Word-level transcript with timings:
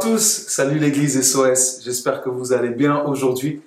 tous, 0.00 0.46
salut 0.48 0.78
l'église 0.78 1.20
SOS, 1.20 1.82
j'espère 1.84 2.22
que 2.22 2.30
vous 2.30 2.54
allez 2.54 2.70
bien 2.70 3.04
aujourd'hui. 3.04 3.60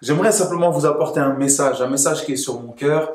J'aimerais 0.00 0.32
simplement 0.32 0.70
vous 0.70 0.86
apporter 0.86 1.20
un 1.20 1.34
message, 1.34 1.82
un 1.82 1.88
message 1.88 2.24
qui 2.24 2.32
est 2.32 2.36
sur 2.36 2.60
mon 2.60 2.72
cœur, 2.72 3.12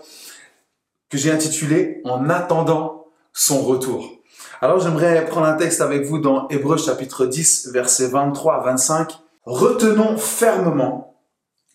que 1.09 1.17
j'ai 1.17 1.31
intitulé 1.31 1.99
En 2.05 2.29
attendant 2.29 3.07
son 3.33 3.61
retour. 3.63 4.11
Alors 4.61 4.79
j'aimerais 4.79 5.25
prendre 5.25 5.47
un 5.47 5.55
texte 5.55 5.81
avec 5.81 6.05
vous 6.05 6.19
dans 6.19 6.47
Hébreu 6.49 6.77
chapitre 6.77 7.25
10, 7.25 7.69
versets 7.73 8.07
23 8.07 8.57
à 8.57 8.59
25. 8.59 9.17
Retenons 9.45 10.17
fermement 10.17 11.15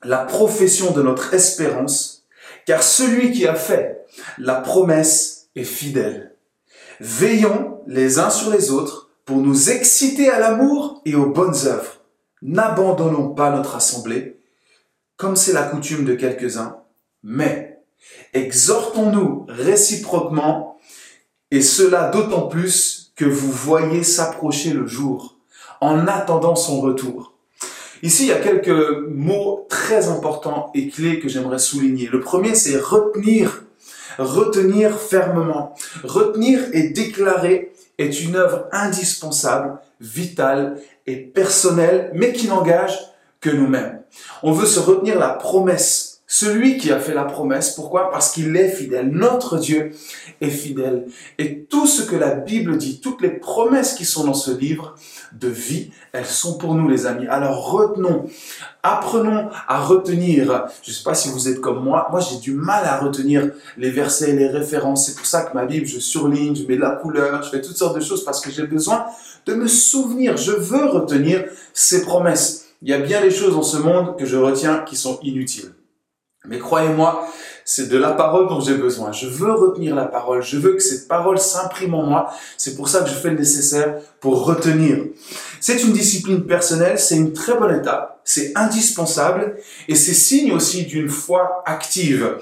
la 0.05 0.19
profession 0.19 0.93
de 0.93 1.03
notre 1.03 1.35
espérance, 1.35 2.25
car 2.67 2.85
celui 2.85 3.33
qui 3.33 3.49
a 3.49 3.57
fait 3.57 4.07
la 4.39 4.55
promesse 4.55 5.49
est 5.57 5.65
fidèle. 5.65 6.37
Veillons 7.01 7.81
les 7.89 8.21
uns 8.21 8.31
sur 8.31 8.51
les 8.51 8.71
autres 8.71 9.04
pour 9.25 9.38
nous 9.38 9.70
exciter 9.70 10.29
à 10.29 10.38
l'amour 10.38 11.02
et 11.04 11.14
aux 11.14 11.30
bonnes 11.30 11.66
œuvres. 11.66 12.00
N'abandonnons 12.43 13.30
pas 13.30 13.51
notre 13.51 13.77
assemblée, 13.77 14.38
comme 15.16 15.37
c'est 15.37 15.52
la 15.52 15.62
coutume 15.62 16.05
de 16.05 16.15
quelques-uns, 16.15 16.78
mais 17.23 17.79
exhortons-nous 18.34 19.46
réciproquement, 19.48 20.79
et 21.51 21.62
cela 21.62 22.09
d'autant 22.10 22.48
plus 22.48 23.12
que 23.16 23.24
vous 23.24 23.51
voyez 23.51 24.02
s'approcher 24.02 24.73
le 24.73 24.87
jour, 24.87 25.38
en 25.80 26.06
attendant 26.06 26.56
son 26.56 26.80
retour. 26.80 27.34
Ici, 28.02 28.24
il 28.24 28.29
y 28.29 28.32
a 28.32 28.41
quelques 28.41 29.09
mots 29.09 29.66
très 29.70 30.09
importants 30.09 30.70
et 30.74 30.88
clés 30.88 31.20
que 31.20 31.29
j'aimerais 31.29 31.59
souligner. 31.59 32.06
Le 32.09 32.20
premier, 32.20 32.54
c'est 32.54 32.79
retenir, 32.79 33.65
retenir 34.18 34.98
fermement. 34.98 35.74
Retenir 36.02 36.60
et 36.73 36.91
déclarer 36.91 37.73
est 37.98 38.21
une 38.23 38.37
œuvre 38.37 38.69
indispensable, 38.73 39.79
vitale 40.01 40.80
et 41.07 41.16
personnelle, 41.16 42.11
mais 42.15 42.33
qui 42.33 42.48
n'engage 42.48 42.98
que 43.41 43.51
nous-mêmes. 43.51 44.02
On 44.43 44.52
veut 44.52 44.66
se 44.66 44.80
retenir 44.80 45.18
la 45.18 45.30
promesse. 45.30 46.13
Celui 46.27 46.79
qui 46.79 46.91
a 46.91 46.99
fait 46.99 47.13
la 47.13 47.25
promesse, 47.25 47.73
pourquoi? 47.73 48.11
Parce 48.11 48.33
qu'il 48.33 48.57
est 48.57 48.71
fidèle. 48.71 49.11
Notre 49.11 49.59
Dieu 49.59 49.93
est 50.41 50.49
fidèle. 50.49 51.07
Et 51.39 51.65
tout 51.65 51.87
ce 51.87 52.03
que 52.03 52.17
la 52.17 52.30
Bible 52.30 52.79
dit, 52.79 53.01
toutes 53.01 53.21
les 53.21 53.29
promesses 53.29 53.93
qui 53.93 54.07
sont 54.07 54.25
dans 54.25 54.35
ce 54.35 54.51
livre 54.51 54.95
de 55.33 55.49
vie, 55.49 55.91
elles 56.13 56.25
sont 56.25 56.57
pour 56.57 56.75
nous 56.75 56.89
les 56.89 57.05
amis. 57.05 57.27
Alors 57.27 57.71
retenons, 57.71 58.25
apprenons 58.83 59.51
à 59.69 59.80
retenir. 59.83 60.67
Je 60.83 60.91
ne 60.91 60.95
sais 60.95 61.02
pas 61.05 61.15
si 61.15 61.29
vous 61.29 61.47
êtes 61.47 61.61
comme 61.61 61.85
moi, 61.85 62.09
moi 62.11 62.21
j'ai 62.21 62.39
du 62.39 62.52
mal 62.52 62.87
à 62.87 63.01
retenir 63.01 63.51
les 63.77 63.91
versets, 63.91 64.33
les 64.33 64.49
références. 64.49 65.06
C'est 65.06 65.17
pour 65.17 65.27
ça 65.27 65.43
que 65.43 65.55
ma 65.55 65.67
Bible, 65.67 65.87
je 65.87 65.99
surligne, 65.99 66.56
je 66.56 66.67
mets 66.67 66.77
de 66.77 66.81
la 66.81 66.93
couleur, 66.93 67.43
je 67.43 67.50
fais 67.50 67.61
toutes 67.61 67.77
sortes 67.77 67.97
de 67.97 68.03
choses 68.03 68.25
parce 68.25 68.41
que 68.41 68.50
j'ai 68.50 68.67
besoin 68.67 69.05
de 69.45 69.55
me 69.55 69.67
souvenir. 69.67 70.39
Je 70.39 70.53
veux 70.53 70.87
retenir 70.87 71.45
ces 71.75 72.03
promesses. 72.03 72.69
Il 72.81 72.89
y 72.89 72.95
a 72.95 72.99
bien 72.99 73.21
des 73.21 73.31
choses 73.31 73.55
dans 73.55 73.62
ce 73.62 73.77
monde 73.77 74.17
que 74.17 74.25
je 74.25 74.39
retiens 74.39 74.78
qui 74.78 74.97
sont 74.97 75.19
inutiles. 75.22 75.72
Mais 76.47 76.59
croyez-moi, 76.59 77.26
c'est 77.64 77.88
de 77.88 77.97
la 77.97 78.12
parole 78.12 78.48
dont 78.48 78.60
j'ai 78.60 78.75
besoin. 78.75 79.12
Je 79.12 79.26
veux 79.26 79.53
retenir 79.53 79.94
la 79.94 80.04
parole. 80.04 80.42
Je 80.42 80.59
veux 80.59 80.75
que 80.75 80.82
cette 80.82 81.09
parole 81.09 81.38
s'imprime 81.38 81.94
en 81.94 82.03
moi. 82.03 82.31
C'est 82.59 82.76
pour 82.76 82.88
ça 82.88 83.00
que 83.00 83.09
je 83.09 83.14
fais 83.14 83.31
le 83.31 83.38
nécessaire 83.38 83.97
pour 84.20 84.44
retenir. 84.44 84.98
C'est 85.60 85.82
une 85.82 85.92
discipline 85.92 86.44
personnelle. 86.44 86.98
C'est 86.98 87.16
une 87.16 87.32
très 87.32 87.56
bonne 87.56 87.75
étape. 87.75 88.20
C'est 88.25 88.53
indispensable. 88.54 89.56
Et 89.88 89.94
c'est 89.94 90.12
signe 90.12 90.53
aussi 90.53 90.84
d'une 90.84 91.09
foi 91.09 91.62
active 91.65 92.37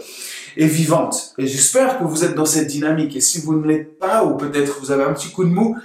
et 0.56 0.66
vivante. 0.66 1.34
Et 1.38 1.46
j'espère 1.46 1.98
que 1.98 2.04
vous 2.04 2.24
êtes 2.24 2.34
dans 2.34 2.44
cette 2.44 2.66
dynamique. 2.66 3.14
Et 3.14 3.20
si 3.20 3.40
vous 3.40 3.54
ne 3.54 3.66
l'êtes 3.66 3.98
pas, 4.00 4.24
ou 4.24 4.36
peut-être 4.36 4.80
vous 4.80 4.90
avez 4.90 5.04
un 5.04 5.12
petit 5.12 5.30
coup 5.30 5.44
de 5.44 5.50
mou, 5.50 5.76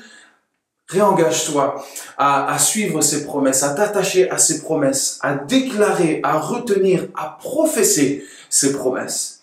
Réengage-toi 0.89 1.83
à, 2.17 2.53
à, 2.53 2.59
suivre 2.59 3.02
ses 3.02 3.25
promesses, 3.25 3.63
à 3.63 3.71
t'attacher 3.71 4.30
à 4.30 4.38
ses 4.38 4.61
promesses, 4.61 5.19
à 5.21 5.35
déclarer, 5.35 6.21
à 6.23 6.38
retenir, 6.38 7.07
à 7.16 7.38
professer 7.41 8.23
ses 8.49 8.71
promesses. 8.71 9.38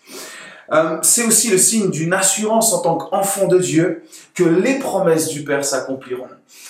Euh, 0.73 0.99
c'est 1.03 1.25
aussi 1.25 1.51
le 1.51 1.59
signe 1.59 1.91
d'une 1.91 2.13
assurance 2.13 2.73
en 2.73 2.81
tant 2.81 2.97
qu'enfant 2.97 3.47
de 3.47 3.59
Dieu 3.59 4.03
que 4.35 4.45
les 4.45 4.79
promesses 4.79 5.29
du 5.29 5.45
Père 5.45 5.65
s'accompliront. 5.65 6.29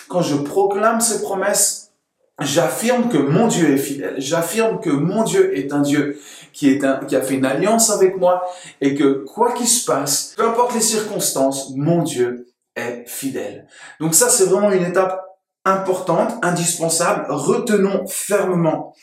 Quand 0.08 0.22
je 0.22 0.36
proclame 0.36 1.00
ces 1.00 1.22
promesses, 1.22 1.92
j'affirme 2.40 3.08
que 3.08 3.18
mon 3.18 3.46
Dieu 3.46 3.70
est 3.70 3.78
fidèle. 3.78 4.14
J'affirme 4.18 4.80
que 4.80 4.90
mon 4.90 5.22
Dieu 5.22 5.56
est 5.56 5.72
un 5.72 5.80
Dieu 5.80 6.18
qui, 6.52 6.68
est 6.68 6.84
un, 6.84 6.96
qui 7.04 7.14
a 7.14 7.22
fait 7.22 7.34
une 7.34 7.46
alliance 7.46 7.90
avec 7.90 8.16
moi 8.16 8.44
et 8.80 8.94
que 8.94 9.24
quoi 9.24 9.52
qu'il 9.52 9.68
se 9.68 9.84
passe, 9.84 10.34
peu 10.36 10.46
importe 10.46 10.74
les 10.74 10.80
circonstances, 10.80 11.70
mon 11.76 12.02
Dieu 12.02 12.46
est 12.76 13.04
fidèle. 13.06 13.66
Donc 14.00 14.14
ça, 14.14 14.28
c'est 14.28 14.46
vraiment 14.46 14.70
une 14.70 14.84
étape 14.84 15.20
importante, 15.64 16.34
indispensable. 16.42 17.26
Retenons 17.28 18.06
fermement. 18.06 18.94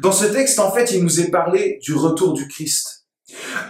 Dans 0.00 0.12
ce 0.12 0.24
texte, 0.26 0.58
en 0.58 0.72
fait, 0.72 0.92
il 0.92 1.02
nous 1.02 1.20
est 1.20 1.30
parlé 1.30 1.78
du 1.82 1.94
retour 1.94 2.32
du 2.32 2.48
Christ. 2.48 3.06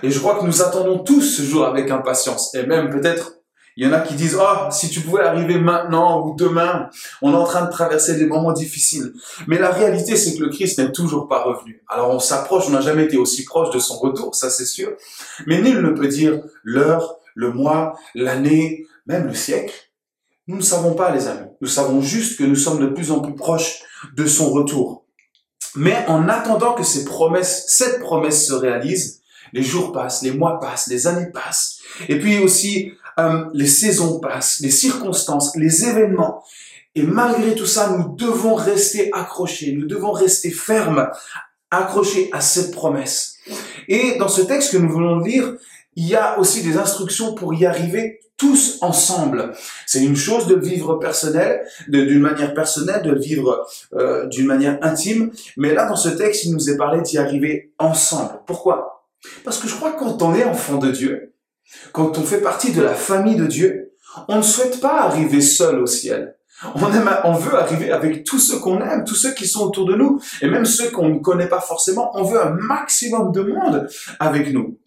Et 0.03 0.11
je 0.11 0.19
crois 0.19 0.39
que 0.39 0.45
nous 0.45 0.63
attendons 0.63 0.99
tous 0.99 1.23
ce 1.23 1.43
jour 1.43 1.65
avec 1.65 1.91
impatience. 1.91 2.55
Et 2.55 2.67
même 2.67 2.91
peut-être, 2.91 3.35
il 3.77 3.87
y 3.87 3.89
en 3.89 3.93
a 3.93 4.01
qui 4.01 4.15
disent, 4.15 4.37
oh, 4.39 4.71
si 4.71 4.91
tu 4.91 5.01
pouvais 5.01 5.23
arriver 5.23 5.59
maintenant 5.59 6.27
ou 6.27 6.35
demain, 6.37 6.91
on 7.23 7.33
est 7.33 7.37
en 7.37 7.45
train 7.45 7.65
de 7.65 7.71
traverser 7.71 8.17
des 8.17 8.27
moments 8.27 8.53
difficiles. 8.53 9.13
Mais 9.47 9.59
la 9.59 9.71
réalité, 9.71 10.17
c'est 10.17 10.37
que 10.37 10.43
le 10.43 10.51
Christ 10.51 10.79
n'est 10.79 10.93
toujours 10.93 11.27
pas 11.27 11.43
revenu. 11.43 11.83
Alors 11.89 12.11
on 12.11 12.19
s'approche, 12.19 12.65
on 12.69 12.73
n'a 12.73 12.81
jamais 12.81 13.05
été 13.05 13.17
aussi 13.17 13.45
proche 13.45 13.71
de 13.71 13.79
son 13.79 13.99
retour, 13.99 14.35
ça 14.35 14.51
c'est 14.51 14.67
sûr. 14.67 14.93
Mais 15.47 15.63
nul 15.63 15.81
ne 15.81 15.91
peut 15.91 16.09
dire 16.09 16.43
l'heure, 16.63 17.17
le 17.35 17.51
mois, 17.51 17.95
l'année, 18.15 18.87
même 19.07 19.27
le 19.27 19.35
siècle. 19.35 19.75
Nous 20.47 20.57
ne 20.57 20.63
savons 20.63 20.95
pas, 20.95 21.15
les 21.15 21.29
amis. 21.29 21.49
Nous 21.61 21.69
savons 21.69 22.01
juste 22.01 22.39
que 22.39 22.45
nous 22.45 22.57
sommes 22.57 22.81
de 22.81 22.89
plus 22.89 23.11
en 23.11 23.21
plus 23.21 23.35
proches 23.35 23.83
de 24.17 24.27
son 24.27 24.51
retour. 24.51 25.07
Mais 25.77 26.05
en 26.09 26.29
attendant 26.29 26.75
que 26.75 26.83
cette 26.83 27.07
promesse 27.07 27.67
se 27.69 28.53
réalise, 28.53 29.23
les 29.53 29.63
jours 29.63 29.93
passent, 29.93 30.23
les 30.23 30.33
mois 30.33 30.59
passent, 30.61 30.89
les 30.89 31.07
années 31.07 31.31
passent. 31.33 31.79
Et 32.09 32.19
puis 32.19 32.39
aussi, 32.41 32.93
euh, 33.19 33.45
les 33.53 33.67
saisons 33.67 34.21
passent, 34.21 34.61
les 34.61 34.71
circonstances, 34.71 35.55
les 35.57 35.85
événements. 35.87 36.43
Et 36.95 37.03
malgré 37.03 37.55
tout 37.55 37.67
ça, 37.67 37.91
nous 37.91 38.15
devons 38.17 38.55
rester 38.55 39.11
accrochés, 39.13 39.73
nous 39.73 39.87
devons 39.87 40.13
rester 40.13 40.51
fermes, 40.51 41.09
accrochés 41.71 42.29
à 42.33 42.41
cette 42.41 42.71
promesse. 42.71 43.37
Et 43.89 44.17
dans 44.19 44.29
ce 44.29 44.43
texte 44.43 44.73
que 44.73 44.77
nous 44.77 44.91
voulons 44.91 45.19
lire, 45.21 45.57
il 45.95 46.09
y 46.09 46.17
a 46.17 46.39
aussi 46.39 46.63
des 46.63 46.77
instructions 46.77 47.35
pour 47.35 47.55
y 47.55 47.67
arriver 47.67 48.21
tous 48.37 48.79
ensemble. 48.81 49.53
C'est 49.87 50.03
une 50.03 50.17
chose 50.17 50.47
de 50.47 50.57
vivre 50.57 50.95
personnel, 50.97 51.65
d'une 51.89 52.21
manière 52.21 52.55
personnelle, 52.55 53.03
de 53.03 53.15
vivre 53.15 53.67
euh, 53.95 54.27
d'une 54.27 54.47
manière 54.47 54.79
intime, 54.83 55.31
mais 55.57 55.73
là 55.73 55.87
dans 55.87 55.97
ce 55.97 56.09
texte, 56.09 56.45
il 56.45 56.53
nous 56.53 56.71
est 56.71 56.77
parlé 56.77 57.03
d'y 57.03 57.19
arriver 57.19 57.73
ensemble. 57.79 58.41
Pourquoi? 58.47 59.07
Parce 59.45 59.59
que 59.59 59.69
je 59.69 59.77
crois 59.77 59.93
que 59.93 60.01
quand 60.01 60.23
on 60.23 60.35
est 60.35 60.45
enfant 60.45 60.79
de 60.79 60.91
Dieu, 60.91 61.35
quand 61.93 62.19
on 62.19 62.23
fait 62.23 62.41
partie 62.41 62.73
de 62.73 62.83
la 62.83 62.95
famille 62.95 63.37
de 63.37 63.47
Dieu, 63.47 63.93
on 64.29 64.39
ne 64.39 64.43
souhaite 64.43 64.81
pas 64.81 65.03
arriver 65.03 65.41
seul 65.41 65.79
au 65.79 65.87
ciel. 65.87 66.37
On, 66.75 66.93
aime, 66.93 67.11
on 67.25 67.33
veut 67.33 67.57
arriver 67.57 67.91
avec 67.91 68.25
tous 68.25 68.39
ceux 68.39 68.59
qu'on 68.59 68.81
aime, 68.81 69.05
tous 69.05 69.15
ceux 69.15 69.33
qui 69.33 69.47
sont 69.49 69.65
autour 69.65 69.87
de 69.87 69.95
nous, 69.95 70.21
et 70.41 70.49
même 70.49 70.65
ceux 70.65 70.91
qu'on 70.91 71.09
ne 71.09 71.19
connaît 71.19 71.49
pas 71.49 71.61
forcément. 71.61 72.11
On 72.15 72.23
veut 72.23 72.41
un 72.41 72.51
maximum 72.51 73.33
de 73.33 73.43
monde 73.43 73.89
avec 74.21 74.53
nous. 74.53 74.79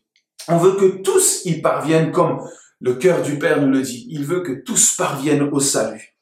On 0.48 0.58
veut 0.58 0.74
que 0.74 1.02
tous 1.02 1.46
y 1.46 1.62
parviennent 1.62 2.12
comme 2.12 2.40
le 2.82 2.94
cœur 2.94 3.22
du 3.22 3.40
Père 3.40 3.62
nous 3.62 3.72
le 3.72 3.82
dit. 3.82 4.08
Il 4.10 4.26
veut 4.26 4.42
que 4.42 4.52
tous 4.52 4.96
parviennent 4.96 5.50
au 5.52 5.60
salut. 5.60 6.16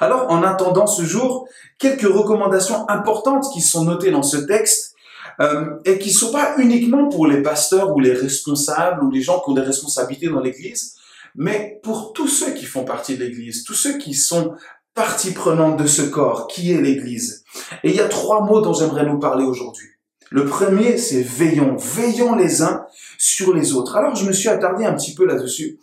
Alors, 0.00 0.30
en 0.30 0.42
attendant 0.42 0.86
ce 0.86 1.02
jour, 1.02 1.46
quelques 1.78 2.02
recommandations 2.02 2.88
importantes 2.88 3.46
qui 3.52 3.60
sont 3.60 3.84
notées 3.84 4.10
dans 4.10 4.22
ce 4.22 4.36
texte 4.36 4.94
euh, 5.40 5.76
et 5.84 5.98
qui 5.98 6.10
ne 6.10 6.14
sont 6.14 6.32
pas 6.32 6.54
uniquement 6.58 7.08
pour 7.08 7.26
les 7.26 7.42
pasteurs 7.42 7.94
ou 7.94 8.00
les 8.00 8.12
responsables 8.12 9.02
ou 9.04 9.10
les 9.10 9.22
gens 9.22 9.40
qui 9.40 9.50
ont 9.50 9.54
des 9.54 9.62
responsabilités 9.62 10.28
dans 10.28 10.40
l'Église, 10.40 10.96
mais 11.34 11.80
pour 11.82 12.12
tous 12.12 12.28
ceux 12.28 12.52
qui 12.52 12.64
font 12.64 12.84
partie 12.84 13.16
de 13.16 13.24
l'Église, 13.24 13.64
tous 13.64 13.74
ceux 13.74 13.96
qui 13.96 14.14
sont 14.14 14.54
partie 14.94 15.32
prenante 15.32 15.78
de 15.78 15.86
ce 15.86 16.02
corps, 16.02 16.48
qui 16.48 16.72
est 16.72 16.80
l'Église. 16.80 17.44
Et 17.82 17.90
il 17.90 17.96
y 17.96 18.00
a 18.00 18.08
trois 18.08 18.42
mots 18.42 18.60
dont 18.60 18.74
j'aimerais 18.74 19.06
nous 19.06 19.18
parler 19.18 19.44
aujourd'hui. 19.44 19.88
Le 20.30 20.44
premier, 20.44 20.98
c'est 20.98 21.22
veillons. 21.22 21.76
Veillons 21.76 22.34
les 22.34 22.62
uns 22.62 22.84
sur 23.22 23.54
les 23.54 23.72
autres. 23.72 23.94
Alors, 23.94 24.16
je 24.16 24.26
me 24.26 24.32
suis 24.32 24.48
attardé 24.48 24.84
un 24.84 24.94
petit 24.94 25.14
peu 25.14 25.24
là-dessus. 25.24 25.78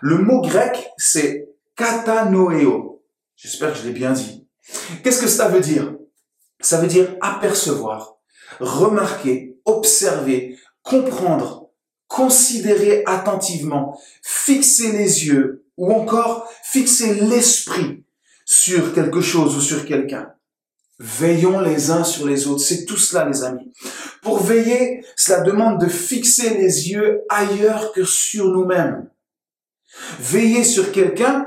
Le 0.00 0.18
mot 0.18 0.40
grec, 0.40 0.88
c'est 0.96 1.48
katanoeo. 1.74 3.02
J'espère 3.34 3.72
que 3.72 3.80
je 3.80 3.86
l'ai 3.88 3.92
bien 3.92 4.12
dit. 4.12 4.46
Qu'est-ce 5.02 5.20
que 5.20 5.26
ça 5.26 5.48
veut 5.48 5.60
dire? 5.60 5.92
Ça 6.60 6.80
veut 6.80 6.86
dire 6.86 7.16
apercevoir, 7.20 8.18
remarquer, 8.60 9.56
observer, 9.64 10.56
comprendre, 10.84 11.70
considérer 12.06 13.02
attentivement, 13.06 14.00
fixer 14.22 14.92
les 14.92 15.26
yeux 15.26 15.64
ou 15.76 15.92
encore 15.92 16.48
fixer 16.62 17.14
l'esprit 17.14 18.04
sur 18.44 18.94
quelque 18.94 19.20
chose 19.20 19.56
ou 19.56 19.60
sur 19.60 19.84
quelqu'un. 19.84 20.32
Veillons 20.98 21.60
les 21.60 21.90
uns 21.90 22.04
sur 22.04 22.26
les 22.26 22.46
autres. 22.48 22.62
C'est 22.62 22.84
tout 22.84 22.96
cela, 22.96 23.24
les 23.24 23.44
amis. 23.44 23.72
Pour 24.22 24.42
veiller, 24.42 25.04
cela 25.16 25.42
demande 25.42 25.80
de 25.80 25.88
fixer 25.88 26.58
les 26.58 26.90
yeux 26.90 27.22
ailleurs 27.28 27.92
que 27.92 28.04
sur 28.04 28.46
nous-mêmes. 28.46 29.08
Veiller 30.18 30.64
sur 30.64 30.90
quelqu'un, 30.92 31.46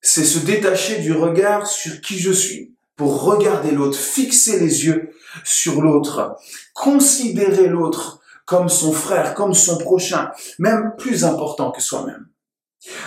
c'est 0.00 0.24
se 0.24 0.38
détacher 0.38 0.98
du 1.00 1.12
regard 1.12 1.66
sur 1.66 2.00
qui 2.00 2.18
je 2.18 2.32
suis. 2.32 2.74
pour 2.96 3.22
regarder 3.22 3.70
l'autre, 3.70 3.96
fixer 3.96 4.58
les 4.58 4.84
yeux 4.84 5.10
sur 5.44 5.80
l'autre, 5.80 6.36
considérer 6.74 7.68
l'autre 7.68 8.20
comme 8.44 8.68
son 8.68 8.92
frère, 8.92 9.34
comme 9.34 9.54
son 9.54 9.78
prochain, 9.78 10.32
même 10.58 10.94
plus 10.98 11.24
important 11.24 11.70
que 11.70 11.80
soi-même. 11.80 12.26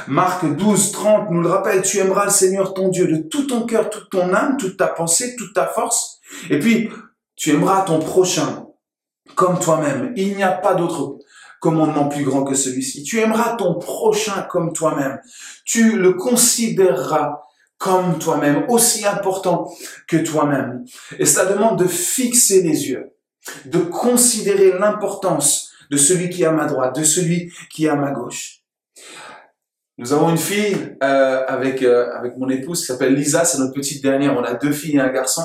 Marc 0.07 0.45
12, 0.45 0.91
30 0.91 1.31
nous 1.31 1.41
le 1.41 1.49
rappelle, 1.49 1.81
tu 1.81 1.99
aimeras 1.99 2.25
le 2.25 2.31
Seigneur 2.31 2.73
ton 2.73 2.89
Dieu 2.89 3.07
de 3.07 3.17
tout 3.27 3.47
ton 3.47 3.65
cœur, 3.65 3.89
toute 3.89 4.09
ton 4.09 4.33
âme, 4.33 4.57
toute 4.57 4.77
ta 4.77 4.87
pensée, 4.87 5.35
toute 5.35 5.53
ta 5.53 5.67
force. 5.67 6.19
Et 6.49 6.59
puis, 6.59 6.89
tu 7.35 7.51
aimeras 7.51 7.81
ton 7.81 7.99
prochain 7.99 8.67
comme 9.35 9.59
toi-même. 9.59 10.13
Il 10.15 10.35
n'y 10.35 10.43
a 10.43 10.51
pas 10.51 10.75
d'autre 10.75 11.17
commandement 11.59 12.07
plus 12.09 12.23
grand 12.23 12.43
que 12.43 12.55
celui-ci. 12.55 13.03
Tu 13.03 13.19
aimeras 13.19 13.55
ton 13.55 13.75
prochain 13.75 14.45
comme 14.49 14.73
toi-même. 14.73 15.19
Tu 15.65 15.97
le 15.97 16.13
considéreras 16.13 17.39
comme 17.77 18.19
toi-même, 18.19 18.65
aussi 18.69 19.07
important 19.07 19.71
que 20.07 20.17
toi-même. 20.17 20.85
Et 21.17 21.25
cela 21.25 21.51
demande 21.51 21.79
de 21.79 21.87
fixer 21.87 22.61
les 22.61 22.89
yeux, 22.89 23.13
de 23.65 23.79
considérer 23.79 24.77
l'importance 24.77 25.71
de 25.89 25.97
celui 25.97 26.29
qui 26.29 26.43
est 26.43 26.45
à 26.45 26.51
ma 26.51 26.65
droite, 26.65 26.95
de 26.95 27.03
celui 27.03 27.51
qui 27.71 27.85
est 27.85 27.89
à 27.89 27.95
ma 27.95 28.11
gauche. 28.11 28.60
Nous 30.01 30.13
avons 30.13 30.30
une 30.30 30.38
fille 30.39 30.75
euh, 31.03 31.45
avec 31.48 31.83
euh, 31.83 32.12
avec 32.15 32.36
mon 32.36 32.50
épouse 32.50 32.80
qui 32.80 32.88
s'appelle 32.88 33.13
Lisa, 33.13 33.45
c'est 33.45 33.59
notre 33.59 33.74
petite 33.74 34.01
dernière. 34.01 34.36
On 34.36 34.44
a 34.44 34.56
deux 34.56 34.71
filles 34.71 34.95
et 34.95 35.00
un 35.00 35.12
garçon. 35.12 35.44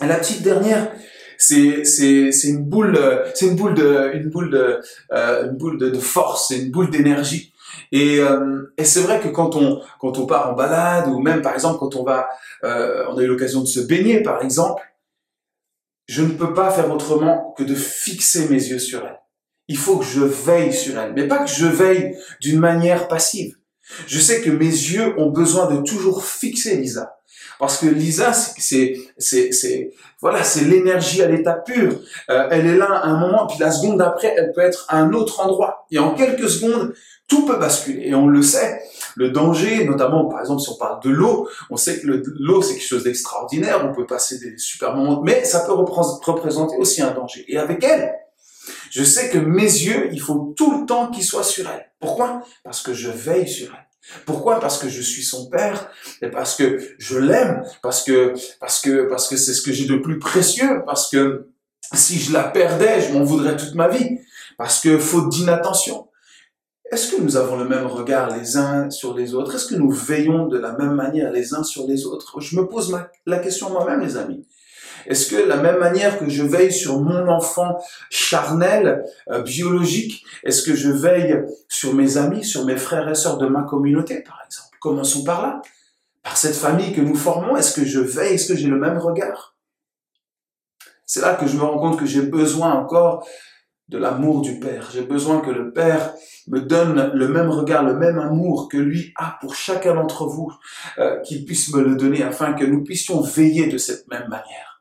Et 0.00 0.06
la 0.06 0.18
petite 0.18 0.42
dernière, 0.42 0.92
c'est 1.36 1.84
c'est 1.84 2.30
c'est 2.30 2.46
une 2.46 2.62
boule, 2.62 2.96
c'est 3.34 3.46
une 3.46 3.56
boule 3.56 3.74
de 3.74 4.12
une 4.14 4.30
boule 4.30 4.50
de 4.50 4.80
euh, 5.12 5.46
une 5.46 5.56
boule 5.56 5.78
de, 5.78 5.90
de 5.90 5.98
force, 5.98 6.46
c'est 6.48 6.60
une 6.60 6.70
boule 6.70 6.90
d'énergie. 6.90 7.52
Et, 7.90 8.20
euh, 8.20 8.72
et 8.78 8.84
c'est 8.84 9.00
vrai 9.00 9.18
que 9.18 9.26
quand 9.26 9.56
on 9.56 9.82
quand 9.98 10.16
on 10.16 10.26
part 10.26 10.50
en 10.50 10.52
balade 10.52 11.08
ou 11.08 11.18
même 11.18 11.42
par 11.42 11.54
exemple 11.54 11.80
quand 11.80 11.96
on 11.96 12.04
va, 12.04 12.28
euh, 12.62 13.04
on 13.10 13.18
a 13.18 13.22
eu 13.22 13.26
l'occasion 13.26 13.62
de 13.62 13.66
se 13.66 13.80
baigner 13.80 14.22
par 14.22 14.44
exemple, 14.44 14.82
je 16.06 16.22
ne 16.22 16.30
peux 16.30 16.54
pas 16.54 16.70
faire 16.70 16.88
autrement 16.88 17.52
que 17.58 17.64
de 17.64 17.74
fixer 17.74 18.48
mes 18.48 18.62
yeux 18.62 18.78
sur 18.78 19.04
elle. 19.04 19.18
Il 19.66 19.76
faut 19.76 19.98
que 19.98 20.04
je 20.04 20.20
veille 20.20 20.72
sur 20.72 20.96
elle, 21.00 21.14
mais 21.14 21.26
pas 21.26 21.38
que 21.38 21.50
je 21.50 21.66
veille 21.66 22.16
d'une 22.40 22.60
manière 22.60 23.08
passive. 23.08 23.56
Je 24.06 24.18
sais 24.18 24.40
que 24.40 24.50
mes 24.50 24.64
yeux 24.64 25.14
ont 25.18 25.30
besoin 25.30 25.72
de 25.72 25.82
toujours 25.82 26.24
fixer 26.24 26.76
Lisa. 26.76 27.16
Parce 27.58 27.78
que 27.78 27.86
Lisa, 27.86 28.32
c'est, 28.32 28.96
c'est, 29.18 29.52
c'est, 29.52 29.92
voilà, 30.20 30.42
c'est 30.42 30.64
l'énergie 30.64 31.22
à 31.22 31.28
l'état 31.28 31.52
pur. 31.52 31.92
Euh, 32.30 32.48
elle 32.50 32.66
est 32.66 32.76
là 32.76 33.02
un 33.04 33.18
moment, 33.18 33.46
puis 33.46 33.58
la 33.60 33.70
seconde 33.70 33.98
d'après, 33.98 34.34
elle 34.36 34.52
peut 34.52 34.62
être 34.62 34.84
à 34.88 34.98
un 34.98 35.12
autre 35.12 35.40
endroit. 35.40 35.86
Et 35.90 35.98
en 35.98 36.14
quelques 36.14 36.48
secondes, 36.48 36.92
tout 37.28 37.46
peut 37.46 37.56
basculer. 37.56 38.08
Et 38.08 38.14
on 38.14 38.26
le 38.26 38.42
sait. 38.42 38.82
Le 39.14 39.30
danger, 39.30 39.84
notamment, 39.84 40.26
par 40.26 40.40
exemple, 40.40 40.60
si 40.60 40.70
on 40.70 40.76
parle 40.76 41.00
de 41.02 41.10
l'eau, 41.10 41.48
on 41.70 41.76
sait 41.76 42.00
que 42.00 42.06
l'eau, 42.06 42.62
c'est 42.62 42.74
quelque 42.74 42.86
chose 42.86 43.04
d'extraordinaire. 43.04 43.86
On 43.88 43.94
peut 43.94 44.06
passer 44.06 44.38
des 44.38 44.58
super 44.58 44.94
moments, 44.94 45.22
mais 45.22 45.44
ça 45.44 45.60
peut 45.60 45.72
représenter 45.72 46.76
aussi 46.78 47.00
un 47.00 47.12
danger. 47.12 47.44
Et 47.48 47.58
avec 47.58 47.84
elle, 47.84 48.12
je 48.92 49.04
sais 49.04 49.30
que 49.30 49.38
mes 49.38 49.62
yeux, 49.62 50.10
il 50.12 50.20
faut 50.20 50.52
tout 50.54 50.78
le 50.78 50.84
temps 50.84 51.10
qu'ils 51.10 51.24
soient 51.24 51.42
sur 51.42 51.66
elle. 51.66 51.90
Pourquoi? 51.98 52.42
Parce 52.62 52.82
que 52.82 52.92
je 52.92 53.08
veille 53.08 53.48
sur 53.48 53.72
elle. 53.72 53.86
Pourquoi? 54.26 54.60
Parce 54.60 54.76
que 54.76 54.90
je 54.90 55.00
suis 55.00 55.22
son 55.22 55.48
père 55.48 55.90
et 56.20 56.28
parce 56.28 56.56
que 56.56 56.78
je 56.98 57.16
l'aime, 57.16 57.64
parce 57.82 58.04
que 58.04 58.34
parce 58.60 58.82
que 58.82 59.08
parce 59.08 59.28
que 59.28 59.38
c'est 59.38 59.54
ce 59.54 59.62
que 59.62 59.72
j'ai 59.72 59.86
de 59.86 59.96
plus 59.96 60.18
précieux, 60.18 60.82
parce 60.84 61.08
que 61.10 61.48
si 61.94 62.18
je 62.18 62.34
la 62.34 62.44
perdais, 62.44 63.00
je 63.00 63.14
m'en 63.14 63.24
voudrais 63.24 63.56
toute 63.56 63.74
ma 63.74 63.88
vie, 63.88 64.18
parce 64.58 64.78
que 64.78 64.98
faute 64.98 65.30
d'inattention. 65.30 66.08
Est-ce 66.90 67.12
que 67.12 67.22
nous 67.22 67.38
avons 67.38 67.56
le 67.56 67.64
même 67.64 67.86
regard 67.86 68.36
les 68.36 68.58
uns 68.58 68.90
sur 68.90 69.16
les 69.16 69.32
autres? 69.32 69.54
Est-ce 69.54 69.68
que 69.68 69.76
nous 69.76 69.90
veillons 69.90 70.48
de 70.48 70.58
la 70.58 70.72
même 70.76 70.92
manière 70.92 71.32
les 71.32 71.54
uns 71.54 71.62
sur 71.62 71.86
les 71.86 72.04
autres? 72.04 72.40
Je 72.40 72.56
me 72.56 72.68
pose 72.68 72.94
la 73.24 73.38
question 73.38 73.70
moi-même, 73.70 74.00
les 74.00 74.18
amis. 74.18 74.46
Est-ce 75.06 75.30
que 75.30 75.36
la 75.36 75.56
même 75.56 75.78
manière 75.78 76.18
que 76.18 76.28
je 76.28 76.42
veille 76.42 76.72
sur 76.72 77.00
mon 77.00 77.28
enfant 77.28 77.78
charnel, 78.10 79.04
euh, 79.30 79.42
biologique, 79.42 80.24
est-ce 80.44 80.62
que 80.62 80.74
je 80.74 80.90
veille 80.90 81.42
sur 81.68 81.94
mes 81.94 82.16
amis, 82.16 82.44
sur 82.44 82.64
mes 82.64 82.76
frères 82.76 83.08
et 83.08 83.14
sœurs 83.14 83.38
de 83.38 83.46
ma 83.46 83.62
communauté, 83.62 84.22
par 84.22 84.40
exemple? 84.44 84.76
Commençons 84.80 85.24
par 85.24 85.42
là. 85.42 85.62
Par 86.22 86.36
cette 86.36 86.54
famille 86.54 86.92
que 86.92 87.00
nous 87.00 87.16
formons, 87.16 87.56
est-ce 87.56 87.74
que 87.74 87.84
je 87.84 87.98
veille, 87.98 88.34
est-ce 88.34 88.52
que 88.52 88.56
j'ai 88.56 88.68
le 88.68 88.78
même 88.78 88.98
regard? 88.98 89.56
C'est 91.04 91.20
là 91.20 91.34
que 91.34 91.46
je 91.46 91.56
me 91.56 91.62
rends 91.62 91.78
compte 91.78 91.98
que 91.98 92.06
j'ai 92.06 92.22
besoin 92.22 92.72
encore 92.72 93.26
de 93.88 93.98
l'amour 93.98 94.40
du 94.40 94.58
Père. 94.58 94.88
J'ai 94.92 95.02
besoin 95.02 95.40
que 95.40 95.50
le 95.50 95.72
Père 95.72 96.14
me 96.48 96.60
donne 96.60 97.12
le 97.14 97.28
même 97.28 97.50
regard, 97.50 97.84
le 97.84 97.94
même 97.94 98.18
amour 98.18 98.68
que 98.68 98.78
lui 98.78 99.12
a 99.16 99.36
pour 99.40 99.54
chacun 99.54 99.94
d'entre 99.94 100.26
vous, 100.26 100.52
euh, 100.98 101.20
qu'il 101.20 101.44
puisse 101.44 101.72
me 101.74 101.82
le 101.82 101.96
donner 101.96 102.22
afin 102.22 102.54
que 102.54 102.64
nous 102.64 102.82
puissions 102.82 103.20
veiller 103.20 103.66
de 103.66 103.78
cette 103.78 104.08
même 104.08 104.28
manière. 104.28 104.71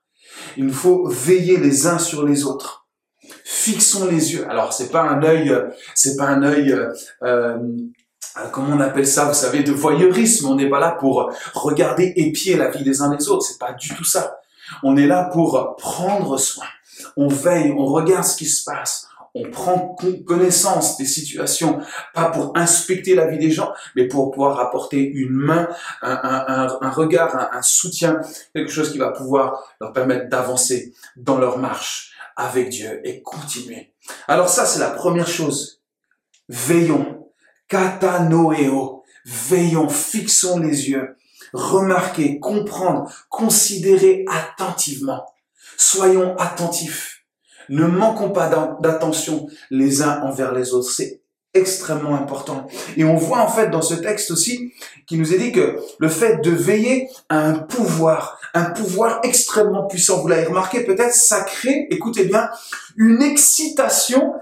Il 0.58 0.66
nous 0.66 0.74
faut 0.74 1.08
veiller 1.08 1.58
les 1.58 1.88
uns 1.88 2.00
sur 2.00 2.26
les 2.26 2.46
autres. 2.46 2.88
Fixons 3.44 4.08
les 4.08 4.34
yeux. 4.34 4.50
Alors 4.50 4.74
c'est 4.74 4.90
pas 4.90 5.04
un 5.04 5.24
œil, 5.24 5.56
c'est 5.96 6.16
pas 6.16 6.28
un 6.28 6.44
œil, 6.44 6.72
euh, 6.72 6.92
euh, 7.24 7.58
comment 8.52 8.76
on 8.76 8.80
appelle 8.80 9.08
ça, 9.08 9.26
vous 9.26 9.34
savez, 9.34 9.64
de 9.64 9.72
voyeurisme. 9.72 10.48
On 10.48 10.56
n'est 10.56 10.70
pas 10.70 10.80
là 10.80 10.98
pour 11.00 11.32
regarder 11.54 12.14
épier 12.16 12.58
la 12.58 12.70
vie 12.70 12.84
des 12.84 13.02
uns 13.02 13.16
des 13.16 13.28
autres. 13.30 13.46
C'est 13.46 13.60
pas 13.60 13.74
du 13.74 13.90
tout 13.96 14.04
ça. 14.04 14.38
On 14.84 14.98
est 14.98 15.08
là 15.08 15.30
pour 15.32 15.76
prendre 15.78 16.38
soin. 16.38 16.66
On 17.18 17.28
veille, 17.28 17.74
on 17.78 17.86
regarde 17.86 18.24
ce 18.24 18.38
qui 18.38 18.46
se 18.46 18.64
passe 18.64 19.08
on 19.34 19.50
prend 19.50 19.96
connaissance 20.26 20.98
des 20.98 21.06
situations, 21.06 21.80
pas 22.14 22.30
pour 22.32 22.52
inspecter 22.58 23.16
la 23.16 23.28
vie 23.28 23.38
des 23.38 23.52
gens, 23.52 23.72
mais 23.96 24.08
pour 24.08 24.32
pouvoir 24.32 24.60
apporter 24.60 25.00
une 25.00 25.32
main, 25.32 25.70
un, 26.02 26.90
regard, 26.90 27.50
un, 27.54 27.62
soutien, 27.62 28.20
quelque 28.54 28.72
chose 28.72 28.92
qui 28.92 28.98
va 28.98 29.12
pouvoir 29.12 29.64
leur 29.80 29.94
permettre 29.94 30.30
d'avancer 30.30 30.94
dans 31.16 31.38
leur 31.38 31.58
marche 31.58 32.14
avec 32.36 32.70
Dieu 32.70 33.02
et 33.04 33.22
continuer. 33.22 33.94
Alors 34.28 34.50
ça, 34.50 34.66
c'est 34.66 34.80
la 34.80 34.90
première 34.90 35.28
chose. 35.28 35.82
Veillons. 36.50 37.30
Katanoeo. 37.68 39.04
Veillons, 39.26 39.90
fixons 39.90 40.60
les 40.60 40.90
yeux. 40.90 41.16
Remarquez, 41.54 42.40
comprendre, 42.40 43.12
considérer 43.30 44.26
attentivement. 44.30 45.26
Soyons 45.78 46.36
attentifs 46.38 47.21
ne 47.72 47.86
manquons 47.86 48.30
pas 48.30 48.50
d'attention 48.82 49.48
les 49.72 50.04
uns 50.04 50.22
envers 50.22 50.54
les 50.54 50.74
autres. 50.74 50.92
C'est 50.92 51.22
extrêmement 51.54 52.16
important. 52.16 52.68
Et 52.96 53.04
on 53.04 53.16
voit 53.16 53.40
en 53.40 53.48
fait 53.48 53.70
dans 53.70 53.82
ce 53.82 53.96
texte 53.96 54.32
aussi 54.32 54.74
qui 55.06 55.18
nous 55.18 55.34
est 55.34 55.38
dit 55.38 55.52
que 55.52 55.80
le 56.00 56.08
fait 56.08 56.38
de 56.38 56.52
veiller 56.52 57.10
a 57.30 57.40
un 57.40 57.56
pouvoir, 57.56 58.40
un 58.54 58.66
pouvoir 58.66 59.20
extrêmement 59.24 59.88
puissant. 59.88 60.22
Vous 60.22 60.28
l'avez 60.28 60.46
remarqué 60.46 60.84
peut-être, 60.84 61.14
ça 61.14 61.42
crée, 61.42 61.88
écoutez 61.90 62.26
bien, 62.26 62.50
une 62.96 63.22
excitation 63.22 64.34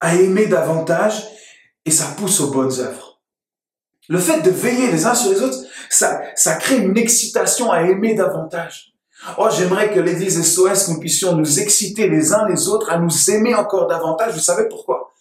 à 0.00 0.16
aimer 0.16 0.46
davantage 0.46 1.26
et 1.84 1.90
ça 1.90 2.06
pousse 2.18 2.40
aux 2.40 2.50
bonnes 2.50 2.80
œuvres. 2.80 3.20
Le 4.08 4.18
fait 4.18 4.40
de 4.42 4.50
veiller 4.50 4.90
les 4.90 5.06
uns 5.06 5.14
sur 5.14 5.32
les 5.32 5.42
autres, 5.42 5.58
ça 5.88 6.54
crée 6.60 6.76
une 6.76 6.98
excitation 6.98 7.72
à 7.72 7.82
aimer 7.82 8.14
davantage. 8.14 8.95
Oh, 9.38 9.48
j'aimerais 9.50 9.92
que 9.92 10.00
l'Église 10.00 10.42
SOS, 10.42 10.88
nous 10.88 11.00
puissions 11.00 11.36
nous 11.36 11.60
exciter 11.60 12.08
les 12.08 12.32
uns 12.32 12.46
les 12.48 12.68
autres 12.68 12.90
à 12.90 12.98
nous 12.98 13.30
aimer 13.30 13.54
encore 13.54 13.86
davantage. 13.86 14.34
Vous 14.34 14.40
savez 14.40 14.68
pourquoi? 14.68 15.14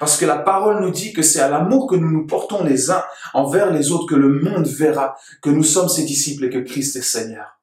Parce 0.00 0.16
que 0.16 0.26
la 0.26 0.38
parole 0.38 0.82
nous 0.82 0.90
dit 0.90 1.12
que 1.12 1.22
c'est 1.22 1.40
à 1.40 1.48
l'amour 1.48 1.86
que 1.86 1.96
nous 1.96 2.10
nous 2.10 2.26
portons 2.26 2.64
les 2.64 2.90
uns 2.90 3.02
envers 3.34 3.70
les 3.70 3.92
autres 3.92 4.06
que 4.06 4.14
le 4.14 4.40
monde 4.40 4.66
verra 4.66 5.16
que 5.42 5.50
nous 5.50 5.62
sommes 5.62 5.88
ses 5.88 6.04
disciples 6.04 6.46
et 6.46 6.50
que 6.50 6.58
Christ 6.58 6.96
est 6.96 7.02
Seigneur. 7.02 7.56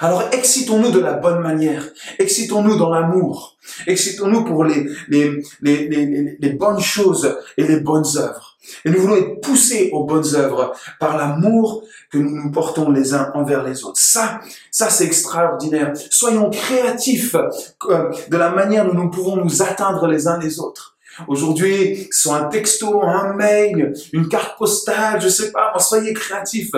Alors 0.00 0.22
excitons-nous 0.32 0.90
de 0.90 1.00
la 1.00 1.12
bonne 1.12 1.40
manière, 1.40 1.84
excitons-nous 2.18 2.76
dans 2.76 2.88
l'amour, 2.88 3.58
excitons-nous 3.86 4.44
pour 4.44 4.64
les, 4.64 4.86
les, 5.08 6.52
bonnes 6.52 6.80
choses 6.80 7.38
et 7.58 7.64
les 7.64 7.80
bonnes 7.80 8.16
œuvres. 8.16 8.53
Et 8.84 8.90
nous 8.90 9.00
voulons 9.00 9.16
être 9.16 9.40
poussés 9.40 9.90
aux 9.92 10.04
bonnes 10.04 10.34
œuvres 10.34 10.72
par 10.98 11.16
l'amour 11.16 11.84
que 12.10 12.18
nous 12.18 12.42
nous 12.42 12.50
portons 12.50 12.90
les 12.90 13.14
uns 13.14 13.30
envers 13.34 13.62
les 13.62 13.84
autres. 13.84 14.00
Ça, 14.00 14.40
ça 14.70 14.90
c'est 14.90 15.04
extraordinaire. 15.04 15.92
Soyons 16.10 16.50
créatifs 16.50 17.34
euh, 17.34 18.10
de 18.28 18.36
la 18.36 18.50
manière 18.50 18.86
dont 18.86 18.94
nous 18.94 19.10
pouvons 19.10 19.36
nous 19.36 19.62
atteindre 19.62 20.06
les 20.06 20.26
uns 20.26 20.38
les 20.38 20.60
autres. 20.60 20.94
Aujourd'hui, 21.28 22.08
soit 22.10 22.36
un 22.36 22.44
texto, 22.46 23.02
un 23.02 23.34
mail, 23.34 23.92
une 24.12 24.28
carte 24.28 24.58
postale, 24.58 25.20
je 25.20 25.28
sais 25.28 25.52
pas, 25.52 25.72
soyez 25.78 26.12
créatifs 26.12 26.72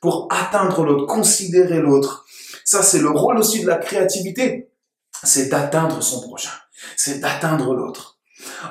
pour 0.00 0.28
atteindre 0.30 0.84
l'autre, 0.84 1.06
considérer 1.06 1.80
l'autre. 1.80 2.24
Ça, 2.64 2.82
c'est 2.82 3.00
le 3.00 3.10
rôle 3.10 3.38
aussi 3.38 3.62
de 3.62 3.66
la 3.66 3.76
créativité. 3.76 4.70
C'est 5.22 5.48
d'atteindre 5.48 6.02
son 6.02 6.20
prochain. 6.20 6.50
C'est 6.96 7.20
d'atteindre 7.20 7.74
l'autre. 7.74 8.11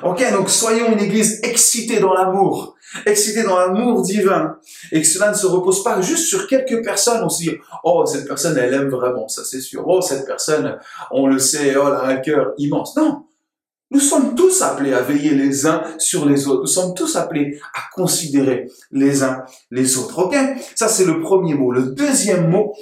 Ok, 0.02 0.24
donc 0.32 0.50
soyons 0.50 0.92
une 0.92 1.00
église 1.00 1.40
excitée 1.42 2.00
dans 2.00 2.12
l'amour, 2.12 2.76
excitée 3.06 3.42
dans 3.42 3.58
l'amour 3.58 4.02
divin, 4.02 4.56
et 4.90 5.00
que 5.00 5.06
cela 5.06 5.30
ne 5.30 5.34
se 5.34 5.46
repose 5.46 5.82
pas 5.82 6.00
juste 6.00 6.26
sur 6.26 6.46
quelques 6.46 6.84
personnes. 6.84 7.22
On 7.22 7.28
se 7.28 7.42
dit, 7.42 7.50
oh, 7.84 8.04
cette 8.06 8.26
personne, 8.26 8.56
elle 8.58 8.74
aime 8.74 8.88
vraiment, 8.88 9.28
ça 9.28 9.44
c'est 9.44 9.60
sûr. 9.60 9.84
Oh, 9.86 10.00
cette 10.00 10.26
personne, 10.26 10.78
on 11.10 11.26
le 11.26 11.38
sait, 11.38 11.74
oh, 11.76 11.84
elle 11.86 11.94
a 11.94 12.04
un 12.04 12.16
cœur 12.16 12.52
immense. 12.58 12.96
Non, 12.96 13.24
nous 13.92 14.00
sommes 14.00 14.34
tous 14.34 14.62
appelés 14.62 14.94
à 14.94 15.02
veiller 15.02 15.34
les 15.34 15.66
uns 15.66 15.82
sur 15.98 16.24
les 16.24 16.48
autres. 16.48 16.62
Nous 16.62 16.66
sommes 16.66 16.94
tous 16.94 17.14
appelés 17.16 17.60
à 17.74 17.80
considérer 17.94 18.70
les 18.90 19.22
uns 19.22 19.44
les 19.70 19.98
autres. 19.98 20.18
Ok 20.18 20.34
Ça, 20.74 20.88
c'est 20.88 21.04
le 21.04 21.20
premier 21.20 21.52
mot. 21.52 21.70
Le 21.70 21.82
deuxième 21.82 22.48
mot, 22.48 22.74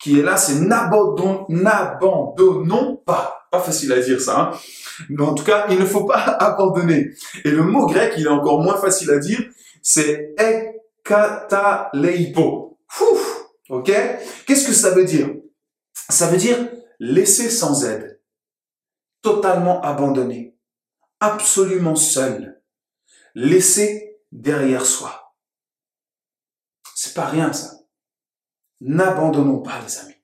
qui 0.00 0.18
est 0.18 0.22
là, 0.22 0.36
c'est 0.36 0.58
n'abandonnons, 0.60 2.96
pas. 3.06 3.46
Pas 3.52 3.60
facile 3.60 3.92
à 3.92 4.00
dire 4.00 4.20
ça, 4.20 4.40
hein. 4.40 4.50
Mais 5.08 5.22
en 5.22 5.34
tout 5.34 5.44
cas, 5.44 5.66
il 5.70 5.78
ne 5.78 5.84
faut 5.84 6.04
pas 6.04 6.18
abandonner. 6.40 7.12
Et 7.44 7.50
le 7.50 7.62
mot 7.62 7.86
grec, 7.86 8.14
il 8.16 8.24
est 8.24 8.30
encore 8.30 8.60
moins 8.62 8.76
facile 8.76 9.10
à 9.10 9.18
dire, 9.18 9.40
c'est 9.82 10.34
ekataleipo. 11.04 12.78
Ok? 13.68 13.92
Qu'est-ce 14.46 14.66
que 14.66 14.72
ça 14.72 14.90
veut 14.90 15.04
dire? 15.04 15.28
Ça 16.08 16.28
veut 16.28 16.38
dire 16.38 16.56
laisser 16.98 17.50
sans 17.50 17.84
aide, 17.84 18.20
totalement 19.22 19.80
abandonné, 19.82 20.56
absolument 21.20 21.96
seul, 21.96 22.62
laissé 23.34 24.18
derrière 24.32 24.86
soi. 24.86 25.34
C'est 26.94 27.14
pas 27.14 27.26
rien 27.26 27.52
ça. 27.52 27.74
N'abandonnons 28.80 29.60
pas 29.60 29.80
les 29.80 29.98
amis. 29.98 30.14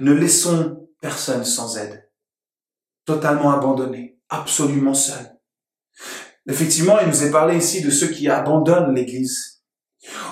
Ne 0.00 0.12
laissons 0.12 0.88
personne 1.00 1.44
sans 1.44 1.76
aide. 1.76 2.05
Totalement 3.06 3.52
abandonné, 3.52 4.18
absolument 4.28 4.94
seul. 4.94 5.38
Effectivement, 6.48 6.98
il 7.00 7.08
nous 7.08 7.24
est 7.24 7.30
parlé 7.30 7.56
ici 7.56 7.80
de 7.80 7.90
ceux 7.90 8.08
qui 8.08 8.28
abandonnent 8.28 8.94
l'Église. 8.94 9.62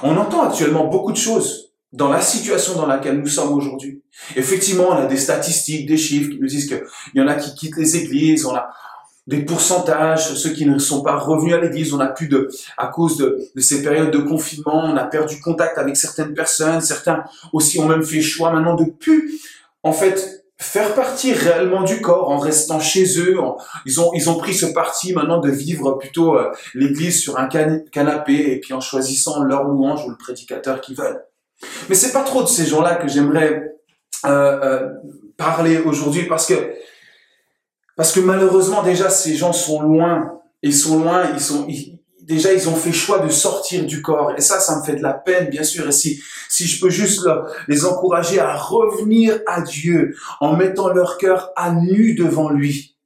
On 0.02 0.16
entend 0.16 0.43
actuellement 0.43 0.88
beaucoup 0.88 1.12
de 1.12 1.16
choses 1.16 1.73
dans 1.93 2.09
la 2.09 2.21
situation 2.21 2.75
dans 2.75 2.87
laquelle 2.87 3.21
nous 3.21 3.28
sommes 3.28 3.52
aujourd'hui. 3.52 4.02
Effectivement, 4.35 4.88
on 4.90 4.97
a 4.97 5.07
des 5.07 5.16
statistiques, 5.16 5.87
des 5.87 5.97
chiffres 5.97 6.31
qui 6.31 6.40
nous 6.40 6.49
disent 6.49 6.66
qu'il 6.66 6.83
y 7.14 7.21
en 7.21 7.28
a 7.28 7.37
qui 7.37 7.54
quittent 7.54 7.76
les 7.76 7.97
églises, 7.97 8.45
on 8.45 8.54
a 8.54 8.69
des 9.26 9.45
pourcentages, 9.45 10.35
ceux 10.35 10.50
qui 10.50 10.66
ne 10.66 10.78
sont 10.78 11.02
pas 11.02 11.16
revenus 11.16 11.54
à 11.54 11.61
l'église, 11.61 11.95
on 11.95 12.00
a 12.00 12.09
plus 12.09 12.28
de, 12.28 12.49
à 12.76 12.88
cause 12.88 13.16
de, 13.16 13.38
de, 13.54 13.61
ces 13.61 13.83
périodes 13.83 14.11
de 14.11 14.19
confinement, 14.19 14.85
on 14.85 14.97
a 14.97 15.04
perdu 15.04 15.40
contact 15.40 15.78
avec 15.78 15.97
certaines 15.97 16.35
personnes, 16.35 16.81
certains 16.81 17.25
aussi 17.52 17.78
ont 17.78 17.88
même 17.88 18.02
fait 18.02 18.21
choix 18.21 18.52
maintenant 18.52 18.75
de 18.75 18.85
plus, 18.85 19.40
en 19.83 19.93
fait, 19.93 20.43
faire 20.58 20.94
partie 20.94 21.32
réellement 21.32 21.82
du 21.82 22.00
corps 22.00 22.30
en 22.30 22.38
restant 22.38 22.78
chez 22.80 23.18
eux. 23.18 23.37
ils 23.87 24.00
ont 24.00 24.12
ils 24.14 24.30
ont 24.30 24.37
pris 24.37 24.54
ce 24.54 24.66
parti 24.66 25.12
maintenant 25.12 25.40
de 25.40 25.50
vivre 25.50 25.92
plutôt 25.92 26.38
euh, 26.38 26.52
l'église 26.75 27.20
sur 27.20 27.38
un 27.38 27.49
canapé 27.49 28.52
et 28.52 28.61
puis 28.61 28.73
en 28.73 28.80
choisissant 28.80 29.42
leur 29.42 29.64
louange 29.64 30.04
ou 30.06 30.11
le 30.11 30.16
prédicateur 30.16 30.80
qu'ils 30.80 30.96
veulent. 30.96 31.25
Mais 31.88 31.94
c'est 31.94 32.12
pas 32.12 32.23
trop 32.23 32.42
de 32.42 32.49
ces 32.49 32.66
gens-là 32.66 32.96
que 32.96 33.08
j'aimerais 33.08 33.75
euh, 34.25 34.28
euh, 34.28 34.88
parler 35.37 35.78
aujourd'hui 35.78 36.25
parce 36.25 36.46
que 36.46 36.75
parce 37.96 38.12
que 38.12 38.20
malheureusement 38.20 38.82
déjà 38.82 39.11
ces 39.11 39.34
gens 39.34 39.52
sont 39.52 39.82
loin, 39.82 40.40
ils 40.62 40.75
sont 40.75 40.99
loin, 41.02 41.30
ils 41.32 41.40
sont 41.40 41.66
déjà 42.25 42.52
ils 42.52 42.69
ont 42.69 42.75
fait 42.75 42.93
choix 42.93 43.21
de 43.21 43.28
sortir 43.28 43.85
du 43.85 44.02
corps 44.02 44.33
et 44.37 44.40
ça 44.40 44.61
ça 44.61 44.78
me 44.78 44.85
fait 44.85 44.97
de 44.97 45.02
la 45.02 45.12
peine 45.12 45.49
bien 45.50 45.62
sûr 45.62 45.87
et 45.88 45.93
si 45.93 46.21
si 46.49 46.66
je 46.66 46.81
peux 46.81 46.90
juste 46.90 47.28
les 47.69 47.85
encourager 47.85 48.40
à 48.40 48.57
revenir 48.57 49.38
à 49.47 49.61
Dieu 49.61 50.16
en 50.40 50.57
mettant 50.57 50.88
leur 50.88 51.19
cœur 51.19 51.50
à 51.57 51.73
nu 51.73 52.14
devant 52.14 52.50
lui 52.50 52.97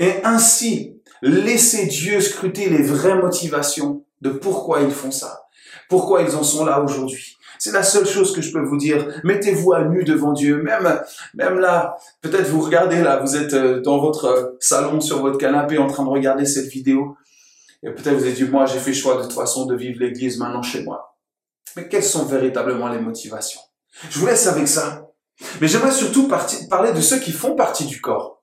et 0.00 0.12
ainsi 0.24 1.00
laisser 1.22 1.86
Dieu 1.86 2.20
scruter 2.20 2.68
les 2.68 2.82
vraies 2.82 3.16
motivations 3.16 4.04
de 4.20 4.30
pourquoi 4.30 4.82
ils 4.82 4.90
font 4.90 5.10
ça, 5.10 5.42
pourquoi 5.88 6.22
ils 6.22 6.34
en 6.34 6.42
sont 6.42 6.64
là 6.64 6.80
aujourd'hui. 6.80 7.36
C'est 7.58 7.72
la 7.72 7.82
seule 7.82 8.06
chose 8.06 8.32
que 8.32 8.40
je 8.40 8.52
peux 8.52 8.62
vous 8.62 8.76
dire. 8.76 9.20
Mettez-vous 9.24 9.72
à 9.72 9.82
nu 9.82 10.04
devant 10.04 10.32
Dieu. 10.32 10.62
Même, 10.62 11.00
même 11.34 11.58
là, 11.58 11.96
peut-être 12.20 12.48
vous 12.50 12.60
regardez 12.60 13.02
là, 13.02 13.16
vous 13.18 13.36
êtes 13.36 13.52
euh, 13.52 13.80
dans 13.80 13.98
votre 13.98 14.24
euh, 14.26 14.56
salon, 14.60 15.00
sur 15.00 15.20
votre 15.20 15.38
canapé, 15.38 15.76
en 15.76 15.88
train 15.88 16.04
de 16.04 16.08
regarder 16.08 16.46
cette 16.46 16.68
vidéo. 16.68 17.16
Et 17.82 17.90
peut-être 17.90 18.16
vous 18.16 18.24
avez 18.24 18.32
dit, 18.32 18.44
moi, 18.44 18.66
j'ai 18.66 18.78
fait 18.78 18.92
choix 18.92 19.16
de 19.16 19.22
toute 19.22 19.32
façon 19.32 19.66
de 19.66 19.76
vivre 19.76 20.00
l'église 20.00 20.38
maintenant 20.38 20.62
chez 20.62 20.82
moi. 20.82 21.16
Mais 21.76 21.88
quelles 21.88 22.04
sont 22.04 22.24
véritablement 22.24 22.88
les 22.88 22.98
motivations? 22.98 23.60
Je 24.10 24.18
vous 24.18 24.26
laisse 24.26 24.46
avec 24.46 24.66
ça. 24.66 25.06
Mais 25.60 25.68
j'aimerais 25.68 25.92
surtout 25.92 26.28
parler 26.68 26.92
de 26.92 27.00
ceux 27.00 27.18
qui 27.18 27.30
font 27.30 27.54
partie 27.54 27.86
du 27.86 28.00
corps. 28.00 28.42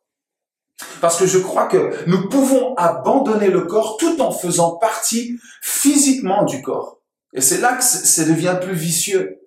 Parce 1.01 1.18
que 1.18 1.25
je 1.25 1.38
crois 1.39 1.68
que 1.68 1.94
nous 2.08 2.30
pouvons 2.30 2.74
abandonner 2.75 3.50
le 3.50 3.62
corps 3.62 3.98
tout 3.98 4.22
en 4.22 4.32
faisant 4.32 4.77
partie 4.77 5.38
physiquement 5.62 6.44
du 6.44 6.62
corps. 6.62 7.01
Et 7.34 7.42
c'est 7.42 7.60
là 7.60 7.75
que 7.75 7.84
ça 7.84 8.24
devient 8.24 8.58
plus 8.62 8.74
vicieux. 8.74 9.42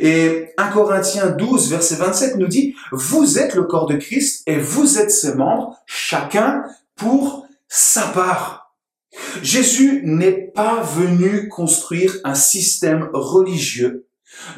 Et 0.00 0.52
1 0.58 0.68
Corinthiens 0.68 1.28
12, 1.30 1.70
verset 1.70 1.96
27 1.96 2.36
nous 2.36 2.46
dit, 2.46 2.74
vous 2.92 3.38
êtes 3.38 3.54
le 3.54 3.64
corps 3.64 3.86
de 3.86 3.96
Christ 3.96 4.42
et 4.46 4.58
vous 4.58 4.98
êtes 4.98 5.10
ses 5.10 5.34
membres, 5.34 5.78
chacun 5.86 6.64
pour 6.94 7.46
sa 7.68 8.02
part. 8.08 8.65
Jésus 9.42 10.02
n'est 10.04 10.32
pas 10.32 10.82
venu 10.82 11.48
construire 11.48 12.16
un 12.24 12.34
système 12.34 13.08
religieux 13.12 14.06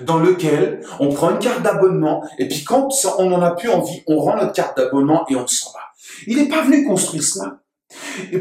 dans 0.04 0.18
lequel 0.18 0.80
on 0.98 1.12
prend 1.12 1.30
une 1.30 1.38
carte 1.38 1.62
d'abonnement 1.62 2.24
et 2.38 2.48
puis 2.48 2.64
quand 2.64 2.88
on 3.18 3.30
n'en 3.30 3.42
a 3.42 3.52
plus 3.52 3.68
envie, 3.68 4.02
on 4.06 4.18
rend 4.18 4.36
notre 4.36 4.52
carte 4.52 4.76
d'abonnement 4.76 5.24
et 5.28 5.36
on 5.36 5.46
s'en 5.46 5.72
va. 5.72 5.80
Il 6.26 6.38
n'est 6.38 6.48
pas 6.48 6.62
venu 6.62 6.84
construire 6.84 7.22
cela. 7.22 7.60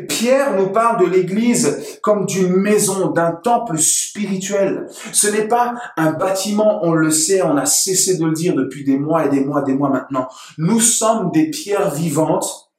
Pierre 0.09 0.57
nous 0.57 0.71
parle 0.71 0.99
de 0.99 1.05
l'Église 1.05 1.99
comme 2.01 2.25
d'une 2.25 2.55
maison, 2.55 3.11
d'un 3.11 3.31
temple 3.31 3.77
spirituel. 3.77 4.87
Ce 5.13 5.27
n'est 5.27 5.47
pas 5.47 5.75
un 5.95 6.11
bâtiment, 6.11 6.83
on 6.83 6.91
le 6.91 7.11
sait, 7.11 7.41
on 7.41 7.55
a 7.55 7.65
cessé 7.65 8.17
de 8.17 8.25
le 8.25 8.33
dire 8.33 8.55
depuis 8.55 8.83
des 8.83 8.97
mois 8.97 9.25
et 9.25 9.29
des 9.29 9.45
mois, 9.45 9.61
des 9.61 9.73
mois 9.73 9.89
maintenant. 9.89 10.27
Nous 10.57 10.81
sommes 10.81 11.31
des 11.31 11.49
pierres 11.49 11.91
vivantes 11.91 12.71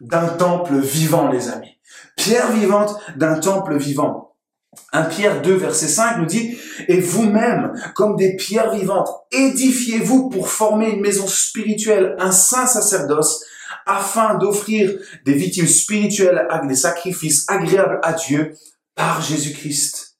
d'un 0.00 0.26
temple 0.26 0.76
vivant, 0.78 1.30
les 1.30 1.50
amis. 1.50 1.73
Pierre 2.16 2.52
vivante 2.52 2.96
d'un 3.16 3.38
temple 3.38 3.76
vivant. 3.76 4.36
Un 4.92 5.04
Pierre 5.04 5.42
2, 5.42 5.54
verset 5.54 5.88
5 5.88 6.18
nous 6.18 6.26
dit, 6.26 6.58
et 6.88 7.00
vous-même, 7.00 7.72
comme 7.94 8.16
des 8.16 8.34
pierres 8.36 8.72
vivantes, 8.72 9.08
édifiez-vous 9.30 10.28
pour 10.30 10.48
former 10.48 10.90
une 10.90 11.00
maison 11.00 11.26
spirituelle, 11.26 12.16
un 12.18 12.32
saint 12.32 12.66
sacerdoce, 12.66 13.44
afin 13.86 14.34
d'offrir 14.34 14.98
des 15.24 15.34
victimes 15.34 15.66
spirituelles 15.66 16.48
des 16.66 16.74
sacrifices 16.74 17.44
agréables 17.48 18.00
à 18.02 18.14
Dieu 18.14 18.54
par 18.94 19.20
Jésus-Christ. 19.20 20.18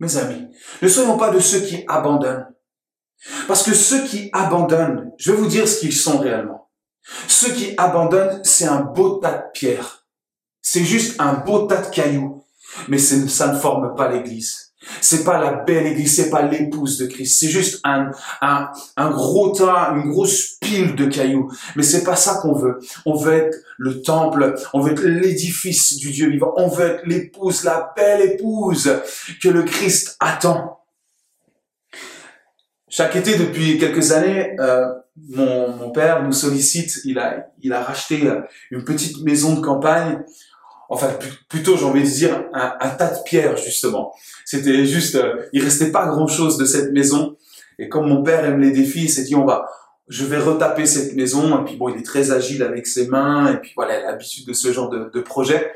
Mes 0.00 0.16
amis, 0.16 0.48
ne 0.82 0.88
soyons 0.88 1.16
pas 1.16 1.30
de 1.30 1.38
ceux 1.38 1.60
qui 1.60 1.84
abandonnent. 1.88 2.46
Parce 3.48 3.62
que 3.62 3.74
ceux 3.74 4.04
qui 4.04 4.28
abandonnent, 4.32 5.12
je 5.18 5.32
vais 5.32 5.38
vous 5.38 5.46
dire 5.46 5.66
ce 5.66 5.80
qu'ils 5.80 5.94
sont 5.94 6.18
réellement. 6.18 6.70
Ceux 7.28 7.52
qui 7.52 7.74
abandonnent, 7.78 8.42
c'est 8.44 8.66
un 8.66 8.82
beau 8.82 9.16
tas 9.16 9.38
de 9.38 9.42
pierres. 9.54 9.95
C'est 10.76 10.84
juste 10.84 11.18
un 11.18 11.32
beau 11.32 11.60
tas 11.60 11.80
de 11.80 11.88
cailloux. 11.88 12.44
Mais 12.88 12.98
ça 12.98 13.50
ne 13.50 13.58
forme 13.58 13.94
pas 13.94 14.10
l'église. 14.10 14.74
C'est 15.00 15.24
pas 15.24 15.40
la 15.40 15.54
belle 15.54 15.86
église, 15.86 16.16
c'est 16.16 16.28
pas 16.28 16.42
l'épouse 16.42 16.98
de 16.98 17.06
Christ. 17.06 17.38
C'est 17.40 17.48
juste 17.48 17.80
un, 17.82 18.10
gros 19.10 19.54
tas, 19.54 19.94
une 19.96 20.10
grosse 20.10 20.58
pile 20.60 20.94
de 20.94 21.06
cailloux. 21.06 21.50
Mais 21.76 21.82
c'est 21.82 22.04
pas 22.04 22.14
ça 22.14 22.40
qu'on 22.42 22.52
veut. 22.52 22.78
On 23.06 23.14
veut 23.14 23.32
être 23.32 23.56
le 23.78 24.02
temple, 24.02 24.54
on 24.74 24.80
veut 24.80 24.92
être 24.92 25.02
l'édifice 25.02 25.96
du 25.96 26.10
Dieu 26.10 26.28
vivant. 26.28 26.52
On 26.58 26.68
veut 26.68 26.84
être 26.84 27.06
l'épouse, 27.06 27.64
la 27.64 27.94
belle 27.96 28.32
épouse 28.32 29.00
que 29.42 29.48
le 29.48 29.62
Christ 29.62 30.18
attend. 30.20 30.80
Chaque 32.90 33.16
été, 33.16 33.38
depuis 33.38 33.78
quelques 33.78 34.12
années, 34.12 34.54
euh, 34.60 34.92
mon, 35.28 35.90
père 35.90 36.22
nous 36.22 36.32
sollicite. 36.32 37.00
Il 37.04 37.18
a 37.18 37.82
racheté 37.82 38.30
une 38.70 38.84
petite 38.84 39.22
maison 39.22 39.54
de 39.54 39.60
campagne 39.60 40.22
enfin 40.88 41.08
plutôt 41.48 41.76
j'ai 41.76 41.84
envie 41.84 42.02
de 42.02 42.08
dire 42.08 42.44
un, 42.52 42.88
tas 42.90 43.08
de 43.08 43.22
pierres 43.24 43.56
justement. 43.56 44.14
C'était 44.44 44.86
juste, 44.86 45.16
euh, 45.16 45.46
il 45.52 45.62
restait 45.62 45.90
pas 45.90 46.06
grand 46.06 46.26
chose 46.26 46.56
de 46.58 46.64
cette 46.64 46.92
maison. 46.92 47.36
Et 47.78 47.88
comme 47.88 48.08
mon 48.08 48.22
père 48.22 48.44
aime 48.44 48.60
les 48.60 48.70
défis, 48.70 49.04
il 49.04 49.10
s'est 49.10 49.24
dit 49.24 49.34
on 49.34 49.44
va, 49.44 49.68
je 50.08 50.24
vais 50.24 50.38
retaper 50.38 50.86
cette 50.86 51.14
maison. 51.14 51.60
Et 51.60 51.64
puis 51.64 51.76
bon, 51.76 51.88
il 51.88 51.98
est 51.98 52.04
très 52.04 52.30
agile 52.30 52.62
avec 52.62 52.86
ses 52.86 53.08
mains. 53.08 53.52
Et 53.52 53.56
puis 53.56 53.72
voilà, 53.76 53.98
il 53.98 54.04
a 54.04 54.10
l'habitude 54.12 54.46
de 54.46 54.52
ce 54.52 54.72
genre 54.72 54.88
de, 54.88 55.10
de 55.12 55.20
projet. 55.20 55.72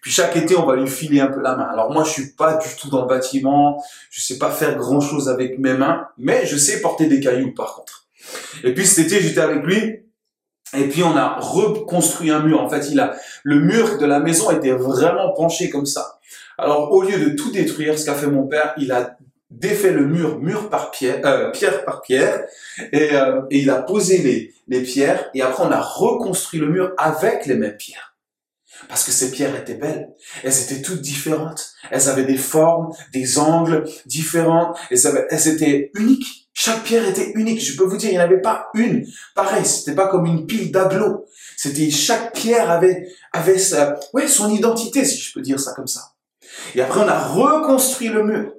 Puis 0.00 0.10
chaque 0.10 0.36
été, 0.36 0.56
on 0.56 0.66
va 0.66 0.76
lui 0.76 0.88
filer 0.88 1.20
un 1.20 1.28
peu 1.28 1.40
la 1.40 1.54
main. 1.56 1.64
Alors 1.64 1.92
moi, 1.92 2.02
je 2.04 2.10
suis 2.10 2.30
pas 2.32 2.54
du 2.54 2.68
tout 2.80 2.88
dans 2.88 3.02
le 3.02 3.08
bâtiment. 3.08 3.82
Je 4.10 4.20
sais 4.20 4.38
pas 4.38 4.50
faire 4.50 4.76
grand 4.76 5.00
chose 5.00 5.28
avec 5.28 5.58
mes 5.58 5.74
mains, 5.74 6.08
mais 6.18 6.44
je 6.46 6.56
sais 6.56 6.80
porter 6.80 7.06
des 7.06 7.20
cailloux 7.20 7.54
par 7.54 7.74
contre. 7.76 8.06
Et 8.64 8.74
puis 8.74 8.86
cet 8.86 9.06
été, 9.06 9.20
j'étais 9.20 9.40
avec 9.40 9.64
lui 9.64 10.01
et 10.74 10.88
puis 10.88 11.02
on 11.02 11.16
a 11.16 11.38
reconstruit 11.40 12.30
un 12.30 12.40
mur. 12.40 12.60
En 12.62 12.68
fait, 12.68 12.88
il 12.90 13.00
a 13.00 13.14
le 13.42 13.60
mur 13.60 13.98
de 13.98 14.06
la 14.06 14.20
maison 14.20 14.50
était 14.50 14.72
vraiment 14.72 15.32
penché 15.32 15.70
comme 15.70 15.86
ça. 15.86 16.18
Alors 16.58 16.92
au 16.92 17.02
lieu 17.02 17.18
de 17.18 17.36
tout 17.36 17.50
détruire, 17.50 17.98
ce 17.98 18.04
qu'a 18.04 18.14
fait 18.14 18.26
mon 18.26 18.46
père, 18.46 18.74
il 18.76 18.92
a 18.92 19.16
défait 19.50 19.92
le 19.92 20.06
mur, 20.06 20.38
mur 20.38 20.70
par 20.70 20.90
pierre, 20.90 21.20
euh, 21.24 21.50
pierre 21.50 21.84
par 21.84 22.00
pierre, 22.00 22.44
et, 22.90 23.14
euh, 23.14 23.42
et, 23.50 23.58
il 23.58 23.70
a 23.70 23.82
posé 23.82 24.18
les, 24.18 24.54
les 24.68 24.82
pierres. 24.82 25.30
Et 25.34 25.42
après, 25.42 25.64
on 25.64 25.70
a 25.70 25.80
reconstruit 25.80 26.58
le 26.58 26.68
mur 26.68 26.92
avec 26.96 27.46
les 27.46 27.54
mêmes 27.54 27.76
pierres. 27.76 28.16
Parce 28.88 29.04
que 29.04 29.12
ces 29.12 29.30
pierres 29.30 29.54
étaient 29.54 29.74
belles. 29.74 30.10
Elles 30.42 30.62
étaient 30.62 30.82
toutes 30.82 31.00
différentes. 31.00 31.72
Elles 31.90 32.08
avaient 32.08 32.24
des 32.24 32.36
formes, 32.36 32.92
des 33.12 33.38
angles 33.38 33.84
différents. 34.06 34.74
Elles, 34.90 35.06
avaient, 35.06 35.26
elles 35.30 35.48
étaient 35.48 35.90
uniques. 35.94 36.41
Chaque 36.54 36.84
pierre 36.84 37.08
était 37.08 37.32
unique. 37.32 37.60
Je 37.60 37.76
peux 37.76 37.84
vous 37.84 37.96
dire, 37.96 38.10
il 38.10 38.14
n'y 38.14 38.20
en 38.20 38.24
avait 38.24 38.40
pas 38.40 38.68
une. 38.74 39.06
Pareil, 39.34 39.64
c'était 39.64 39.94
pas 39.94 40.08
comme 40.08 40.26
une 40.26 40.46
pile 40.46 40.70
d'agglos. 40.70 41.24
C'était 41.56 41.90
chaque 41.90 42.34
pierre 42.34 42.70
avait 42.70 43.08
avait 43.32 43.58
sa, 43.58 43.98
ouais, 44.12 44.28
son 44.28 44.50
identité, 44.50 45.04
si 45.04 45.18
je 45.18 45.32
peux 45.32 45.40
dire 45.40 45.58
ça 45.58 45.72
comme 45.74 45.86
ça. 45.86 46.12
Et 46.74 46.82
après, 46.82 47.00
on 47.00 47.08
a 47.08 47.18
reconstruit 47.18 48.08
le 48.08 48.24
mur. 48.24 48.52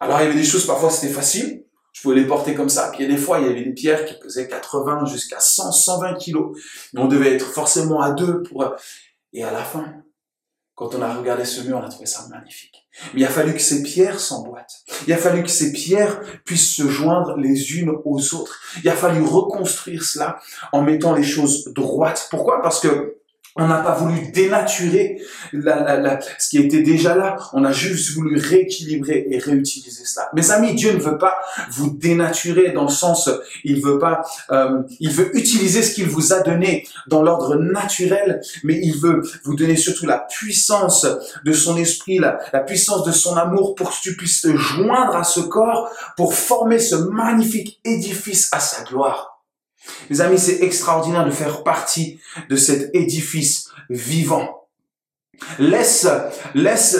Alors, 0.00 0.20
il 0.20 0.24
y 0.24 0.26
avait 0.28 0.38
des 0.38 0.44
choses 0.44 0.66
parfois 0.66 0.90
c'était 0.90 1.12
facile. 1.12 1.64
Je 1.92 2.02
pouvais 2.02 2.16
les 2.16 2.26
porter 2.26 2.54
comme 2.54 2.68
ça. 2.68 2.90
Puis 2.94 3.06
des 3.06 3.16
fois, 3.16 3.40
il 3.40 3.46
y 3.46 3.50
avait 3.50 3.64
des 3.64 3.72
pierres 3.72 4.04
qui 4.04 4.14
pesaient 4.18 4.46
80 4.46 5.06
jusqu'à 5.06 5.40
100, 5.40 5.72
120 5.72 6.14
kilos. 6.14 6.56
Mais 6.92 7.00
on 7.00 7.08
devait 7.08 7.34
être 7.34 7.46
forcément 7.46 8.00
à 8.00 8.12
deux 8.12 8.42
pour... 8.42 8.64
Et 9.32 9.44
à 9.44 9.50
la 9.50 9.62
fin, 9.62 10.02
quand 10.74 10.94
on 10.94 11.02
a 11.02 11.14
regardé 11.14 11.44
ce 11.44 11.60
mur, 11.62 11.78
on 11.78 11.84
a 11.84 11.88
trouvé 11.88 12.06
ça 12.06 12.26
magnifique. 12.28 12.86
Mais 13.12 13.20
il 13.20 13.24
a 13.24 13.28
fallu 13.28 13.52
que 13.52 13.60
ces 13.60 13.82
pierres 13.82 14.18
s'emboîtent. 14.18 14.84
Il 15.06 15.12
a 15.12 15.16
fallu 15.16 15.42
que 15.42 15.50
ces 15.50 15.72
pierres 15.72 16.20
puissent 16.44 16.74
se 16.74 16.88
joindre 16.88 17.36
les 17.36 17.72
unes 17.76 17.90
aux 18.04 18.34
autres. 18.34 18.60
Il 18.82 18.88
a 18.88 18.94
fallu 18.94 19.22
reconstruire 19.22 20.04
cela 20.04 20.40
en 20.72 20.82
mettant 20.82 21.14
les 21.14 21.22
choses 21.22 21.72
droites. 21.74 22.28
Pourquoi? 22.30 22.62
Parce 22.62 22.80
que 22.80 23.19
on 23.56 23.66
n'a 23.66 23.78
pas 23.78 23.94
voulu 23.94 24.30
dénaturer 24.32 25.20
ce 25.52 26.48
qui 26.48 26.58
était 26.58 26.82
déjà 26.82 27.16
là. 27.16 27.36
On 27.52 27.64
a 27.64 27.72
juste 27.72 28.14
voulu 28.14 28.38
rééquilibrer 28.38 29.26
et 29.30 29.38
réutiliser 29.38 30.04
cela. 30.04 30.30
Mes 30.34 30.50
amis, 30.50 30.74
Dieu 30.74 30.92
ne 30.92 31.00
veut 31.00 31.18
pas 31.18 31.34
vous 31.70 31.90
dénaturer 31.90 32.72
dans 32.72 32.84
le 32.84 32.90
sens, 32.90 33.28
il 33.64 33.82
veut 33.82 33.98
pas, 33.98 34.22
euh, 34.52 34.82
il 35.00 35.10
veut 35.10 35.36
utiliser 35.36 35.82
ce 35.82 35.94
qu'il 35.94 36.06
vous 36.06 36.32
a 36.32 36.40
donné 36.40 36.86
dans 37.08 37.22
l'ordre 37.22 37.56
naturel, 37.56 38.40
mais 38.62 38.78
il 38.82 38.96
veut 38.96 39.22
vous 39.44 39.54
donner 39.54 39.76
surtout 39.76 40.06
la 40.06 40.18
puissance 40.18 41.06
de 41.44 41.52
son 41.52 41.76
esprit, 41.76 42.18
la, 42.18 42.38
la 42.52 42.60
puissance 42.60 43.04
de 43.04 43.12
son 43.12 43.36
amour 43.36 43.74
pour 43.74 43.90
que 43.90 44.00
tu 44.00 44.16
puisses 44.16 44.42
te 44.42 44.56
joindre 44.56 45.16
à 45.16 45.24
ce 45.24 45.40
corps 45.40 45.90
pour 46.16 46.34
former 46.34 46.78
ce 46.78 46.94
magnifique 46.94 47.80
édifice 47.84 48.48
à 48.52 48.60
sa 48.60 48.84
gloire. 48.84 49.39
Mes 50.08 50.20
amis, 50.20 50.38
c'est 50.38 50.62
extraordinaire 50.62 51.24
de 51.24 51.30
faire 51.30 51.62
partie 51.62 52.20
de 52.48 52.56
cet 52.56 52.94
édifice 52.94 53.70
vivant. 53.88 54.68
Laisse, 55.58 56.06
laisse 56.54 56.98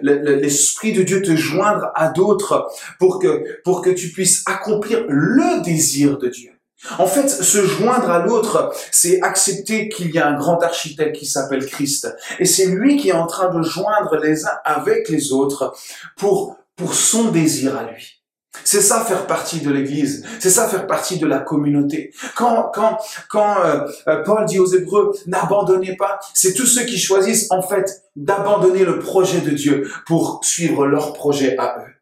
l'esprit 0.00 0.92
de 0.92 1.02
Dieu 1.02 1.20
te 1.20 1.36
joindre 1.36 1.90
à 1.94 2.08
d'autres 2.08 2.70
pour 2.98 3.18
que, 3.18 3.60
pour 3.64 3.82
que 3.82 3.90
tu 3.90 4.08
puisses 4.08 4.42
accomplir 4.46 5.04
le 5.08 5.62
désir 5.62 6.18
de 6.18 6.28
Dieu. 6.28 6.52
En 6.98 7.06
fait, 7.06 7.28
se 7.28 7.64
joindre 7.64 8.10
à 8.10 8.24
l'autre, 8.24 8.72
c'est 8.90 9.22
accepter 9.22 9.88
qu'il 9.88 10.10
y 10.10 10.18
a 10.18 10.26
un 10.26 10.36
grand 10.36 10.62
architecte 10.62 11.16
qui 11.16 11.26
s'appelle 11.26 11.64
Christ. 11.64 12.08
Et 12.40 12.44
c'est 12.44 12.66
lui 12.66 12.96
qui 12.96 13.10
est 13.10 13.12
en 13.12 13.26
train 13.26 13.54
de 13.54 13.62
joindre 13.62 14.16
les 14.16 14.46
uns 14.46 14.58
avec 14.64 15.08
les 15.08 15.32
autres 15.32 15.74
pour, 16.16 16.56
pour 16.74 16.94
son 16.94 17.30
désir 17.30 17.76
à 17.76 17.84
lui. 17.84 18.21
C'est 18.64 18.82
ça 18.82 19.04
faire 19.04 19.26
partie 19.26 19.60
de 19.60 19.70
l'Église. 19.70 20.24
C'est 20.38 20.50
ça 20.50 20.68
faire 20.68 20.86
partie 20.86 21.18
de 21.18 21.26
la 21.26 21.38
communauté. 21.38 22.12
Quand 22.36 22.70
quand 22.72 22.98
quand 23.28 23.56
euh, 23.64 23.86
euh, 24.08 24.22
Paul 24.24 24.44
dit 24.44 24.58
aux 24.58 24.66
Hébreux 24.66 25.12
n'abandonnez 25.26 25.96
pas, 25.96 26.20
c'est 26.34 26.54
tous 26.54 26.66
ceux 26.66 26.84
qui 26.84 26.98
choisissent 26.98 27.50
en 27.50 27.62
fait 27.62 28.02
d'abandonner 28.14 28.84
le 28.84 28.98
projet 28.98 29.40
de 29.40 29.50
Dieu 29.50 29.90
pour 30.06 30.40
suivre 30.42 30.86
leur 30.86 31.12
projet 31.12 31.56
à 31.58 31.78
eux. 31.80 32.01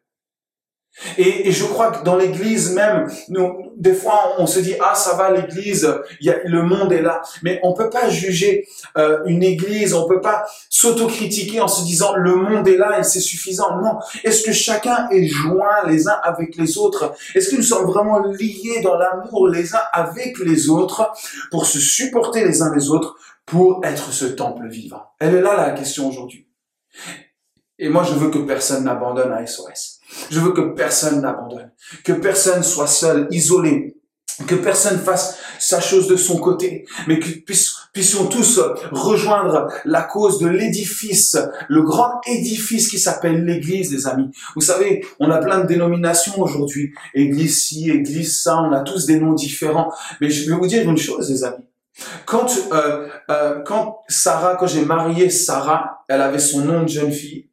Et, 1.17 1.51
je 1.51 1.63
crois 1.65 1.91
que 1.91 2.03
dans 2.03 2.17
l'Église 2.17 2.73
même, 2.73 3.09
nous, 3.29 3.71
des 3.77 3.93
fois, 3.93 4.35
on 4.37 4.45
se 4.45 4.59
dit 4.59 4.75
ah 4.81 4.93
ça 4.93 5.15
va 5.15 5.31
l'Église, 5.31 5.89
y 6.19 6.31
le 6.45 6.63
monde 6.63 6.91
est 6.91 7.01
là, 7.01 7.21
mais 7.43 7.59
on 7.63 7.73
peut 7.73 7.89
pas 7.89 8.09
juger 8.09 8.67
euh, 8.97 9.19
une 9.25 9.41
Église, 9.41 9.93
on 9.93 10.07
peut 10.07 10.21
pas 10.21 10.45
s'autocritiquer 10.69 11.61
en 11.61 11.67
se 11.67 11.83
disant 11.83 12.15
le 12.15 12.35
monde 12.35 12.67
est 12.67 12.77
là 12.77 12.99
et 12.99 13.03
c'est 13.03 13.21
suffisant. 13.21 13.77
Non, 13.81 13.99
est-ce 14.23 14.43
que 14.43 14.51
chacun 14.51 15.07
est 15.09 15.27
joint 15.27 15.87
les 15.87 16.07
uns 16.07 16.19
avec 16.23 16.55
les 16.57 16.77
autres? 16.77 17.13
Est-ce 17.35 17.49
que 17.49 17.55
nous 17.55 17.63
sommes 17.63 17.85
vraiment 17.85 18.19
liés 18.19 18.81
dans 18.83 18.95
l'amour 18.95 19.47
les 19.47 19.73
uns 19.73 19.83
avec 19.93 20.37
les 20.39 20.69
autres 20.69 21.11
pour 21.51 21.65
se 21.65 21.79
supporter 21.79 22.45
les 22.45 22.61
uns 22.61 22.73
les 22.75 22.89
autres 22.89 23.15
pour 23.45 23.81
être 23.85 24.11
ce 24.11 24.25
temple 24.25 24.67
vivant? 24.67 25.03
Elle 25.19 25.35
est 25.35 25.41
là 25.41 25.55
la 25.55 25.71
question 25.71 26.09
aujourd'hui. 26.09 26.47
Et 27.79 27.89
moi, 27.89 28.03
je 28.03 28.13
veux 28.13 28.29
que 28.29 28.37
personne 28.37 28.83
n'abandonne 28.83 29.31
à 29.31 29.45
SOS. 29.45 30.00
Je 30.29 30.39
veux 30.39 30.53
que 30.53 30.73
personne 30.73 31.21
n'abandonne, 31.21 31.71
que 32.03 32.13
personne 32.13 32.63
soit 32.63 32.87
seul, 32.87 33.27
isolé, 33.31 33.95
que 34.47 34.55
personne 34.55 34.97
fasse 34.97 35.37
sa 35.59 35.79
chose 35.79 36.07
de 36.07 36.15
son 36.15 36.37
côté, 36.37 36.85
mais 37.07 37.19
que 37.19 37.27
puissions 37.93 38.25
tous 38.27 38.59
rejoindre 38.91 39.67
la 39.85 40.01
cause 40.01 40.39
de 40.39 40.47
l'édifice, 40.47 41.37
le 41.67 41.83
grand 41.83 42.19
édifice 42.25 42.87
qui 42.87 42.99
s'appelle 42.99 43.45
l'Église, 43.45 43.91
les 43.91 44.07
amis. 44.07 44.29
Vous 44.55 44.61
savez, 44.61 45.05
on 45.19 45.29
a 45.29 45.37
plein 45.37 45.59
de 45.59 45.67
dénominations 45.67 46.39
aujourd'hui, 46.41 46.93
Église 47.13 47.63
ci, 47.63 47.89
Église 47.89 48.41
ça, 48.41 48.59
on 48.61 48.71
a 48.71 48.81
tous 48.81 49.05
des 49.05 49.19
noms 49.19 49.33
différents. 49.33 49.91
Mais 50.19 50.29
je 50.29 50.49
vais 50.49 50.57
vous 50.57 50.67
dire 50.67 50.89
une 50.89 50.97
chose, 50.97 51.29
les 51.29 51.43
amis. 51.43 51.65
Quand, 52.25 52.47
euh, 52.71 53.07
euh, 53.29 53.61
quand 53.63 53.99
Sarah, 54.07 54.55
quand 54.55 54.67
j'ai 54.67 54.85
marié 54.85 55.29
Sarah, 55.29 56.03
elle 56.07 56.21
avait 56.21 56.39
son 56.39 56.61
nom 56.61 56.83
de 56.83 56.87
jeune 56.87 57.11
fille. 57.11 57.50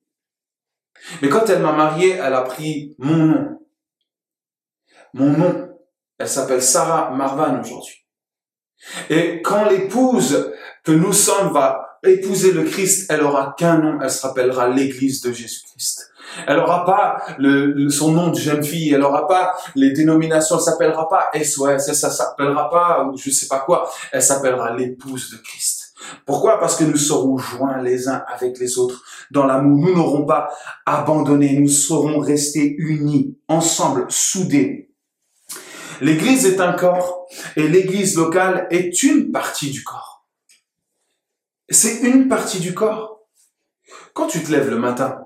Mais 1.23 1.29
quand 1.29 1.49
elle 1.49 1.63
m'a 1.63 1.73
marié, 1.73 2.13
elle 2.13 2.35
a 2.35 2.43
pris 2.43 2.95
mon 2.99 3.17
nom. 3.17 3.61
Mon 5.15 5.31
nom. 5.31 5.69
Elle 6.19 6.29
s'appelle 6.29 6.63
Sarah 6.63 7.11
Marvan 7.11 7.61
aujourd'hui. 7.61 8.07
Et 9.11 9.43
quand 9.43 9.69
l'épouse 9.69 10.53
que 10.85 10.93
nous 10.93 11.13
sommes 11.13 11.53
va 11.53 11.99
épouser 12.05 12.53
le 12.53 12.65
Christ, 12.65 13.11
elle 13.11 13.23
aura 13.23 13.55
qu'un 13.57 13.79
nom, 13.79 13.99
elle 14.01 14.11
se 14.11 14.25
rappellera 14.27 14.69
l'église 14.69 15.21
de 15.23 15.33
Jésus-Christ. 15.33 16.11
Elle 16.47 16.59
aura 16.59 16.85
pas 16.85 17.37
son 17.91 18.13
nom 18.13 18.29
de 18.29 18.39
jeune 18.39 18.63
fille, 18.63 18.93
elle 18.93 19.03
aura 19.03 19.27
pas 19.27 19.57
les 19.75 19.93
dénominations, 19.93 20.57
elle 20.57 20.63
s'appellera 20.63 21.09
pas 21.09 21.31
SOS, 21.35 21.93
ça 21.93 22.11
s'appellera 22.11 22.71
pas 22.71 23.11
je 23.17 23.31
sais 23.31 23.49
pas 23.49 23.61
quoi, 23.61 23.91
elle 24.13 24.23
s'appellera 24.23 24.77
l'épouse 24.77 25.31
de 25.31 25.39
Christ. 25.39 25.78
Pourquoi? 26.27 26.59
Parce 26.61 26.77
que 26.77 26.85
nous 26.85 26.97
serons 26.97 27.39
joints 27.39 27.83
les 27.83 28.09
uns 28.09 28.23
avec 28.29 28.59
les 28.59 28.79
autres 28.79 29.03
dans 29.31 29.47
l'amour. 29.47 29.79
Nous 29.79 29.95
n'aurons 29.95 30.25
pas 30.25 30.49
abandonné, 30.87 31.59
nous 31.59 31.69
serons 31.69 32.19
restés 32.19 32.75
unis, 32.79 33.37
ensemble, 33.49 34.07
soudés. 34.09 34.91
L'Église 36.01 36.47
est 36.47 36.61
un 36.61 36.73
corps 36.73 37.27
et 37.57 37.67
l'Église 37.67 38.17
locale 38.17 38.69
est 38.71 39.03
une 39.03 39.33
partie 39.33 39.71
du 39.71 39.83
corps. 39.83 40.27
C'est 41.69 42.01
une 42.01 42.29
partie 42.29 42.61
du 42.61 42.73
corps. 42.73 43.27
Quand 44.15 44.27
tu 44.27 44.43
te 44.43 44.51
lèves 44.51 44.71
le 44.71 44.79
matin, 44.79 45.25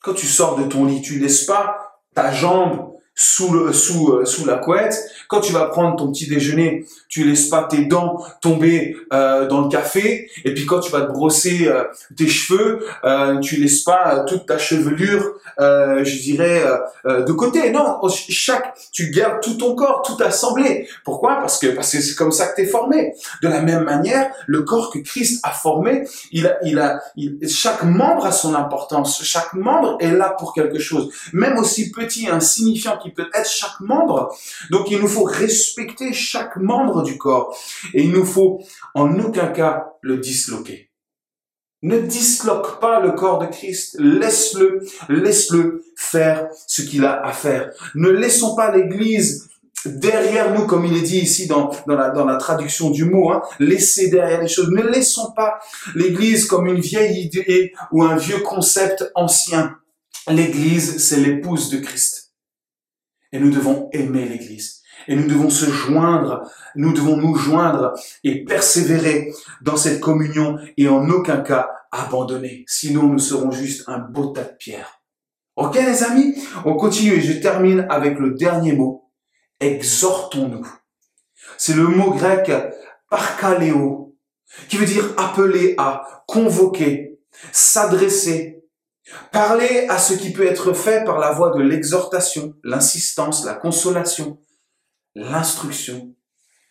quand 0.00 0.14
tu 0.14 0.26
sors 0.26 0.56
de 0.56 0.64
ton 0.64 0.84
lit, 0.84 1.02
tu 1.02 1.18
laisses 1.18 1.44
pas 1.44 2.02
ta 2.14 2.32
jambe 2.32 2.95
sous, 3.16 3.52
le, 3.52 3.72
sous, 3.72 4.12
euh, 4.12 4.24
sous 4.24 4.44
la 4.44 4.58
couette. 4.58 4.96
Quand 5.26 5.40
tu 5.40 5.52
vas 5.52 5.64
prendre 5.64 5.96
ton 5.96 6.12
petit 6.12 6.28
déjeuner, 6.28 6.86
tu 7.08 7.24
laisses 7.24 7.48
pas 7.48 7.64
tes 7.64 7.86
dents 7.86 8.22
tomber 8.42 8.96
euh, 9.12 9.46
dans 9.46 9.62
le 9.62 9.68
café. 9.68 10.30
Et 10.44 10.52
puis 10.52 10.66
quand 10.66 10.80
tu 10.80 10.92
vas 10.92 11.00
te 11.00 11.12
brosser 11.12 11.66
euh, 11.66 11.84
tes 12.16 12.28
cheveux, 12.28 12.86
euh, 13.04 13.38
tu 13.40 13.56
laisses 13.56 13.82
pas 13.82 14.24
toute 14.28 14.46
ta 14.46 14.58
chevelure, 14.58 15.32
je 15.58 16.22
dirais, 16.22 16.62
de 17.04 17.32
côté. 17.32 17.70
Non, 17.70 17.98
chaque, 18.08 18.76
tu 18.92 19.10
gardes 19.10 19.40
tout 19.40 19.54
ton 19.54 19.74
corps, 19.74 20.02
tout 20.02 20.22
assemblé. 20.22 20.86
Pourquoi? 21.04 21.36
Parce 21.36 21.58
que 21.58 21.68
parce 21.68 21.90
que 21.92 22.00
c'est 22.00 22.14
comme 22.14 22.32
ça 22.32 22.48
que 22.48 22.56
tu 22.56 22.62
es 22.62 22.66
formé. 22.66 23.14
De 23.42 23.48
la 23.48 23.62
même 23.62 23.84
manière, 23.84 24.30
le 24.46 24.62
corps 24.62 24.92
que 24.92 24.98
Christ 24.98 25.40
a 25.42 25.52
formé, 25.52 26.06
il 26.32 26.46
a, 26.46 26.58
il 26.64 26.78
a, 26.78 27.00
chaque 27.48 27.82
membre 27.84 28.26
a 28.26 28.32
son 28.32 28.54
importance. 28.54 29.22
Chaque 29.22 29.54
membre 29.54 29.96
est 30.00 30.12
là 30.12 30.36
pour 30.38 30.52
quelque 30.52 30.78
chose. 30.78 31.10
Même 31.32 31.56
aussi 31.56 31.90
petit, 31.90 32.28
insignifiant 32.28 32.98
peut 33.12 33.28
être 33.34 33.48
chaque 33.48 33.80
membre. 33.80 34.34
Donc 34.70 34.90
il 34.90 35.00
nous 35.00 35.08
faut 35.08 35.24
respecter 35.24 36.12
chaque 36.12 36.56
membre 36.56 37.02
du 37.02 37.18
corps. 37.18 37.56
Et 37.94 38.02
il 38.04 38.12
nous 38.12 38.24
faut 38.24 38.62
en 38.94 39.18
aucun 39.18 39.48
cas 39.48 39.92
le 40.00 40.18
disloquer. 40.18 40.90
Ne 41.82 42.00
disloque 42.00 42.80
pas 42.80 43.00
le 43.00 43.12
corps 43.12 43.38
de 43.38 43.46
Christ. 43.46 43.96
Laisse-le, 43.98 44.80
laisse-le 45.08 45.84
faire 45.96 46.48
ce 46.66 46.82
qu'il 46.82 47.04
a 47.04 47.24
à 47.24 47.32
faire. 47.32 47.70
Ne 47.94 48.08
laissons 48.08 48.56
pas 48.56 48.74
l'Église 48.74 49.48
derrière 49.84 50.52
nous, 50.52 50.66
comme 50.66 50.84
il 50.84 50.96
est 50.96 51.02
dit 51.02 51.18
ici 51.18 51.46
dans, 51.46 51.70
dans 51.86 52.24
la 52.24 52.36
traduction 52.36 52.90
du 52.90 53.04
mot, 53.04 53.30
hein, 53.30 53.42
laisser 53.58 54.08
derrière 54.08 54.40
les 54.40 54.48
choses. 54.48 54.70
Ne 54.70 54.82
laissons 54.82 55.32
pas 55.32 55.58
l'Église 55.94 56.46
comme 56.46 56.66
une 56.66 56.80
vieille 56.80 57.20
idée 57.20 57.72
ou 57.92 58.02
un 58.02 58.16
vieux 58.16 58.38
concept 58.38 59.10
ancien. 59.14 59.76
L'Église, 60.28 60.98
c'est 60.98 61.20
l'épouse 61.20 61.70
de 61.70 61.78
Christ. 61.78 62.25
Et 63.36 63.38
nous 63.38 63.50
devons 63.50 63.90
aimer 63.92 64.24
l'Église. 64.24 64.80
Et 65.08 65.14
nous 65.14 65.26
devons 65.26 65.50
se 65.50 65.66
joindre, 65.66 66.50
nous 66.74 66.94
devons 66.94 67.18
nous 67.18 67.34
joindre 67.34 67.92
et 68.24 68.44
persévérer 68.44 69.30
dans 69.60 69.76
cette 69.76 70.00
communion 70.00 70.56
et 70.78 70.88
en 70.88 71.06
aucun 71.10 71.42
cas 71.42 71.68
abandonner. 71.92 72.64
Sinon, 72.66 73.02
nous 73.02 73.18
serons 73.18 73.50
juste 73.50 73.84
un 73.88 73.98
beau 73.98 74.28
tas 74.28 74.44
de 74.44 74.56
pierres. 74.58 75.02
Ok, 75.54 75.74
les 75.74 76.02
amis? 76.02 76.34
On 76.64 76.76
continue 76.76 77.12
et 77.12 77.20
je 77.20 77.34
termine 77.34 77.86
avec 77.90 78.18
le 78.18 78.32
dernier 78.32 78.72
mot. 78.72 79.10
Exhortons-nous. 79.60 80.66
C'est 81.58 81.76
le 81.76 81.88
mot 81.88 82.12
grec 82.12 82.50
parkaleo, 83.10 84.16
qui 84.70 84.78
veut 84.78 84.86
dire 84.86 85.12
appeler 85.18 85.74
à, 85.76 86.24
convoquer, 86.26 87.18
s'adresser, 87.52 88.55
Parler 89.30 89.86
à 89.88 89.98
ce 89.98 90.14
qui 90.14 90.32
peut 90.32 90.46
être 90.46 90.72
fait 90.72 91.04
par 91.04 91.18
la 91.18 91.32
voie 91.32 91.50
de 91.50 91.62
l'exhortation, 91.62 92.54
l'insistance, 92.64 93.44
la 93.44 93.54
consolation, 93.54 94.40
l'instruction. 95.14 96.14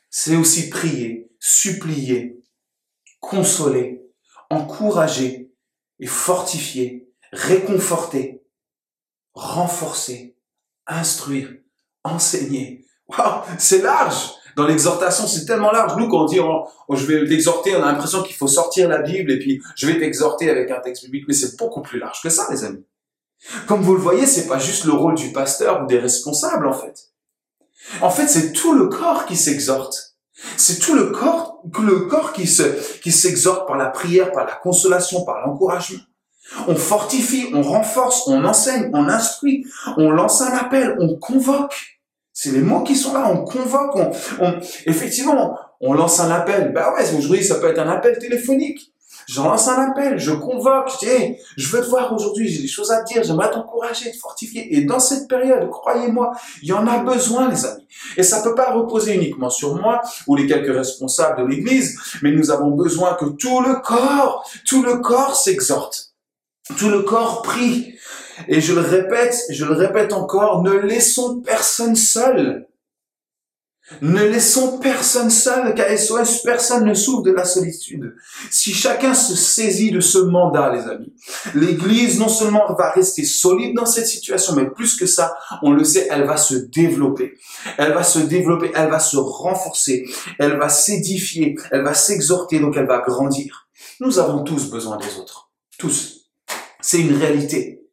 C'est 0.09 0.35
aussi 0.35 0.69
prier, 0.69 1.29
supplier, 1.39 2.43
consoler, 3.19 4.01
encourager 4.49 5.51
et 5.99 6.07
fortifier, 6.07 7.09
réconforter, 7.31 8.43
renforcer, 9.33 10.37
instruire, 10.87 11.53
enseigner. 12.03 12.85
Waouh, 13.07 13.43
c'est 13.57 13.81
large. 13.81 14.31
Dans 14.55 14.65
l'exhortation, 14.65 15.27
c'est 15.27 15.45
tellement 15.45 15.71
large. 15.71 15.95
Nous, 15.97 16.07
quand 16.07 16.23
on 16.23 16.25
dit 16.25 16.39
oh, 16.39 16.65
oh, 16.87 16.95
je 16.95 17.05
vais 17.05 17.27
t'exhorter, 17.27 17.75
on 17.75 17.83
a 17.83 17.91
l'impression 17.91 18.23
qu'il 18.23 18.35
faut 18.35 18.47
sortir 18.47 18.87
la 18.87 18.99
Bible 18.99 19.31
et 19.31 19.39
puis 19.39 19.61
je 19.75 19.85
vais 19.85 19.99
t'exhorter 19.99 20.49
avec 20.49 20.71
un 20.71 20.79
texte 20.79 21.03
biblique, 21.03 21.25
mais 21.27 21.33
c'est 21.33 21.57
beaucoup 21.57 21.81
plus 21.81 21.99
large 21.99 22.21
que 22.21 22.29
ça, 22.29 22.47
les 22.49 22.63
amis. 22.63 22.85
Comme 23.67 23.81
vous 23.81 23.93
le 23.93 24.01
voyez, 24.01 24.25
c'est 24.25 24.47
pas 24.47 24.59
juste 24.59 24.85
le 24.85 24.93
rôle 24.93 25.15
du 25.15 25.31
pasteur 25.31 25.83
ou 25.83 25.87
des 25.87 25.99
responsables, 25.99 26.67
en 26.67 26.73
fait. 26.73 27.11
En 28.01 28.09
fait, 28.09 28.27
c'est 28.27 28.51
tout 28.53 28.73
le 28.73 28.87
corps 28.87 29.25
qui 29.25 29.35
s'exhorte. 29.35 30.15
C'est 30.57 30.79
tout 30.79 30.95
le 30.95 31.11
corps, 31.11 31.61
le 31.81 32.07
corps 32.07 32.33
qui 32.33 32.47
se, 32.47 32.63
qui 32.99 33.11
s'exhorte 33.11 33.67
par 33.67 33.77
la 33.77 33.87
prière, 33.87 34.31
par 34.31 34.45
la 34.45 34.53
consolation, 34.53 35.23
par 35.23 35.45
l'encouragement. 35.45 35.99
On 36.67 36.75
fortifie, 36.75 37.49
on 37.53 37.61
renforce, 37.61 38.27
on 38.27 38.43
enseigne, 38.43 38.89
on 38.93 39.07
instruit, 39.07 39.65
on 39.97 40.11
lance 40.11 40.41
un 40.41 40.53
appel, 40.53 40.95
on 40.99 41.15
convoque. 41.15 41.94
C'est 42.37 42.51
les 42.51 42.59
mots 42.59 42.83
qui 42.83 42.97
sont 42.97 43.13
là, 43.13 43.31
on 43.31 43.45
convoque, 43.45 43.95
on, 43.95 44.59
effectivement, 44.85 45.57
on 45.79 45.93
lance 45.93 46.19
un 46.19 46.29
appel. 46.29 46.73
Ben 46.73 46.91
ouais, 46.91 47.15
aujourd'hui, 47.17 47.41
ça 47.41 47.55
peut 47.55 47.69
être 47.69 47.79
un 47.79 47.89
appel 47.89 48.17
téléphonique. 48.19 48.91
Je 49.25 49.41
lance 49.41 49.69
un 49.69 49.89
appel, 49.89 50.19
je 50.19 50.31
convoque, 50.33 50.91
je 50.91 51.05
dis, 51.07 51.37
je 51.55 51.69
veux 51.69 51.81
te 51.81 51.87
voir 51.87 52.11
aujourd'hui, 52.13 52.49
j'ai 52.49 52.61
des 52.61 52.67
choses 52.67 52.91
à 52.91 53.03
te 53.03 53.13
dire, 53.13 53.23
j'aimerais 53.23 53.49
t'encourager, 53.49 54.11
te 54.11 54.17
fortifier. 54.17 54.75
Et 54.75 54.83
dans 54.83 54.99
cette 54.99 55.29
période, 55.29 55.69
croyez-moi, 55.69 56.33
il 56.61 56.67
y 56.67 56.73
en 56.73 56.85
a 56.85 56.99
besoin, 56.99 57.49
les 57.49 57.65
amis. 57.65 57.87
Et 58.17 58.23
ça 58.23 58.41
peut 58.43 58.53
pas 58.53 58.73
reposer 58.73 59.15
uniquement 59.15 59.49
sur 59.49 59.73
moi 59.73 60.01
ou 60.27 60.35
les 60.35 60.45
quelques 60.45 60.75
responsables 60.75 61.41
de 61.41 61.47
l'église, 61.47 61.97
mais 62.21 62.33
nous 62.33 62.51
avons 62.51 62.71
besoin 62.71 63.13
que 63.13 63.25
tout 63.25 63.61
le 63.61 63.79
corps, 63.79 64.45
tout 64.67 64.83
le 64.83 64.97
corps 64.97 65.37
s'exhorte. 65.37 66.11
Tout 66.77 66.89
le 66.89 67.03
corps 67.03 67.43
prie. 67.43 67.95
Et 68.47 68.61
je 68.61 68.73
le 68.73 68.81
répète, 68.81 69.37
je 69.49 69.65
le 69.65 69.73
répète 69.73 70.13
encore, 70.13 70.63
ne 70.63 70.73
laissons 70.73 71.41
personne 71.41 71.95
seul. 71.95 72.67
Ne 74.01 74.23
laissons 74.23 74.79
personne 74.79 75.29
seul, 75.29 75.75
car 75.75 75.85
SOS, 75.95 76.41
personne 76.41 76.85
ne 76.85 76.95
souffre 76.95 77.21
de 77.21 77.31
la 77.31 77.45
solitude. 77.45 78.15
Si 78.49 78.73
chacun 78.73 79.13
se 79.13 79.35
saisit 79.35 79.91
de 79.91 79.99
ce 79.99 80.17
mandat, 80.17 80.73
les 80.73 80.89
amis, 80.89 81.13
l'Église 81.53 82.17
non 82.17 82.27
seulement 82.27 82.65
va 82.73 82.89
rester 82.89 83.23
solide 83.23 83.75
dans 83.75 83.85
cette 83.85 84.07
situation, 84.07 84.55
mais 84.55 84.71
plus 84.71 84.95
que 84.95 85.05
ça, 85.05 85.37
on 85.61 85.71
le 85.71 85.83
sait, 85.83 86.07
elle 86.09 86.23
va 86.23 86.35
se 86.35 86.55
développer. 86.55 87.37
Elle 87.77 87.93
va 87.93 88.01
se 88.01 88.17
développer, 88.17 88.71
elle 88.73 88.89
va 88.89 88.99
se 88.99 89.17
renforcer, 89.17 90.03
elle 90.39 90.57
va 90.57 90.67
s'édifier, 90.67 91.55
elle 91.69 91.83
va 91.83 91.93
s'exhorter, 91.93 92.59
donc 92.59 92.75
elle 92.77 92.87
va 92.87 93.03
grandir. 93.05 93.67
Nous 93.99 94.17
avons 94.17 94.43
tous 94.43 94.71
besoin 94.71 94.97
des 94.97 95.19
autres. 95.19 95.51
Tous. 95.77 96.31
C'est 96.81 97.01
une 97.01 97.15
réalité. 97.15 97.84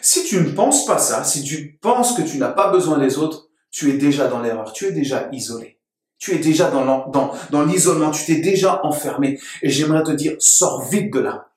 Si 0.00 0.24
tu 0.24 0.40
ne 0.40 0.50
penses 0.50 0.86
pas 0.86 0.98
ça, 0.98 1.24
si 1.24 1.42
tu 1.42 1.78
penses 1.80 2.14
que 2.14 2.22
tu 2.22 2.38
n'as 2.38 2.50
pas 2.50 2.70
besoin 2.70 2.98
des 2.98 3.18
autres, 3.18 3.48
tu 3.70 3.90
es 3.90 3.98
déjà 3.98 4.28
dans 4.28 4.40
l'erreur, 4.40 4.72
tu 4.72 4.86
es 4.86 4.92
déjà 4.92 5.28
isolé. 5.32 5.78
Tu 6.18 6.32
es 6.32 6.38
déjà 6.38 6.70
dans, 6.70 7.64
l'isolement, 7.64 8.10
tu 8.10 8.24
t'es 8.24 8.36
déjà 8.36 8.80
enfermé. 8.84 9.38
Et 9.62 9.68
j'aimerais 9.68 10.02
te 10.02 10.12
dire, 10.12 10.34
sors 10.38 10.82
vite 10.88 11.12
de 11.12 11.20
là. 11.20 11.50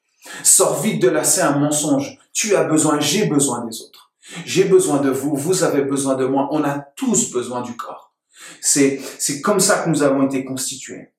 Sors 0.43 0.81
vite 0.81 1.01
de 1.01 1.07
là, 1.07 1.23
c'est 1.23 1.41
un 1.41 1.57
mensonge. 1.57 2.17
Tu 2.33 2.55
as 2.55 2.65
besoin, 2.65 2.99
j'ai 2.99 3.25
besoin 3.25 3.65
des 3.65 3.81
autres. 3.81 4.11
J'ai 4.45 4.65
besoin 4.65 4.99
de 4.99 5.09
vous, 5.09 5.35
vous 5.35 5.63
avez 5.63 5.81
besoin 5.81 6.15
de 6.15 6.25
moi. 6.25 6.49
On 6.51 6.63
a 6.63 6.79
tous 6.95 7.31
besoin 7.31 7.61
du 7.61 7.75
corps. 7.75 8.13
C'est, 8.61 9.01
comme 9.41 9.59
ça 9.59 9.79
que 9.79 9.89
nous 9.89 10.03
avons 10.03 10.25
été 10.25 10.43
constitués. 10.43 11.13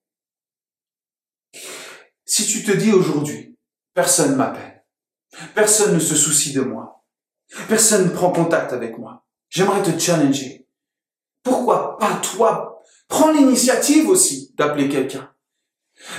Si 2.24 2.46
tu 2.46 2.62
te 2.62 2.72
dis 2.72 2.92
aujourd'hui, 2.92 3.56
personne 3.94 4.36
m'appelle, 4.36 4.69
personne 5.55 5.94
ne 5.94 5.98
se 6.00 6.14
soucie 6.14 6.53
de 6.53 6.62
moi, 6.62 7.05
personne 7.68 8.05
ne 8.05 8.11
prend 8.11 8.31
contact 8.31 8.72
avec 8.72 8.98
moi, 8.98 9.24
j'aimerais 9.48 9.83
te 9.83 9.98
challenger. 9.98 10.66
Pourquoi 11.42 11.98
pas 11.98 12.20
toi? 12.22 12.83
Prends 13.09 13.33
l'initiative 13.33 14.09
aussi 14.09 14.53
d'appeler 14.57 14.88
quelqu'un. 14.88 15.31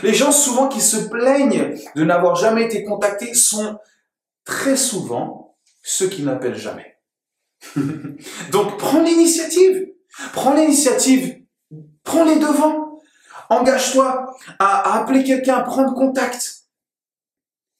Les 0.04 0.14
gens 0.14 0.32
souvent 0.32 0.68
qui 0.68 0.82
se 0.82 0.98
plaignent 0.98 1.76
de 1.96 2.04
n'avoir 2.04 2.36
jamais 2.36 2.66
été 2.66 2.84
contactés 2.84 3.34
sont 3.34 3.80
très 4.46 4.76
souvent 4.76 5.58
ceux 5.84 6.08
qui 6.08 6.24
n'appellent 6.24 6.58
jamais. 6.58 6.98
Donc 8.52 8.78
prends 8.78 9.02
l'initiative. 9.02 9.88
Prends 10.34 10.54
l'initiative. 10.54 11.42
Prends 12.04 12.26
les 12.26 12.38
devants. 12.38 13.00
Engage-toi 13.50 14.34
à, 14.60 15.00
appeler 15.00 15.24
quelqu'un, 15.24 15.56
à 15.56 15.62
prendre 15.62 15.94
contact. 15.94 16.61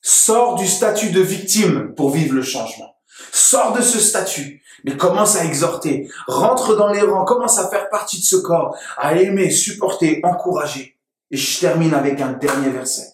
Sors 0.02 0.56
du 0.56 0.68
statut 0.68 1.12
de 1.12 1.22
victime 1.22 1.94
pour 1.96 2.10
vivre 2.10 2.34
le 2.34 2.42
changement. 2.42 2.96
Sors 3.32 3.74
de 3.74 3.82
ce 3.82 4.00
statut, 4.00 4.64
mais 4.84 4.98
commence 4.98 5.36
à 5.36 5.46
exhorter, 5.46 6.10
rentre 6.28 6.76
dans 6.76 6.92
les 6.92 7.02
rangs, 7.02 7.26
commence 7.26 7.60
à 7.60 7.70
faire 7.70 7.90
partie 7.90 8.20
de 8.20 8.26
ce 8.26 8.38
corps, 8.38 8.76
à 8.98 9.16
aimer, 9.16 9.52
supporter, 9.52 10.22
encourager. 10.24 10.98
Et 11.30 11.38
je 11.38 11.60
termine 11.60 11.94
avec 11.94 12.20
un 12.20 12.34
dernier 12.34 12.70
verset. 12.70 13.08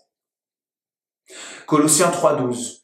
Colossiens 1.66 2.10
3.12. 2.10 2.84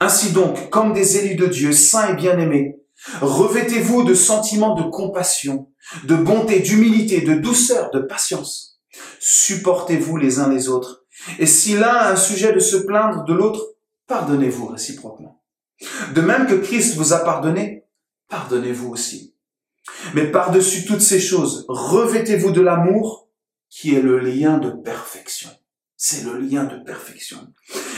Ainsi 0.00 0.32
donc, 0.32 0.68
comme 0.70 0.92
des 0.92 1.18
élus 1.18 1.36
de 1.36 1.46
Dieu, 1.46 1.72
saints 1.72 2.08
et 2.08 2.16
bien-aimés, 2.16 2.80
revêtez-vous 3.20 4.02
de 4.02 4.14
sentiments 4.14 4.74
de 4.74 4.82
compassion, 4.90 5.70
de 6.04 6.16
bonté, 6.16 6.58
d'humilité, 6.58 7.20
de 7.20 7.34
douceur, 7.34 7.90
de 7.92 8.00
patience. 8.00 8.80
Supportez-vous 9.20 10.16
les 10.16 10.40
uns 10.40 10.48
les 10.48 10.68
autres. 10.68 11.01
Et 11.38 11.46
si 11.46 11.74
l'un 11.74 11.88
a 11.88 12.12
un 12.12 12.16
sujet 12.16 12.52
de 12.52 12.58
se 12.58 12.76
plaindre 12.76 13.24
de 13.24 13.34
l'autre, 13.34 13.74
pardonnez-vous 14.06 14.66
réciproquement. 14.66 15.42
De 16.14 16.20
même 16.20 16.46
que 16.46 16.54
Christ 16.54 16.96
vous 16.96 17.12
a 17.12 17.18
pardonné, 17.18 17.84
pardonnez-vous 18.28 18.90
aussi. 18.90 19.34
Mais 20.14 20.30
par-dessus 20.30 20.84
toutes 20.84 21.00
ces 21.00 21.20
choses, 21.20 21.64
revêtez-vous 21.68 22.52
de 22.52 22.60
l'amour 22.60 23.28
qui 23.68 23.94
est 23.94 24.02
le 24.02 24.18
lien 24.18 24.58
de 24.58 24.70
perfection. 24.70 25.50
C'est 25.96 26.24
le 26.24 26.38
lien 26.38 26.64
de 26.64 26.82
perfection. 26.84 27.38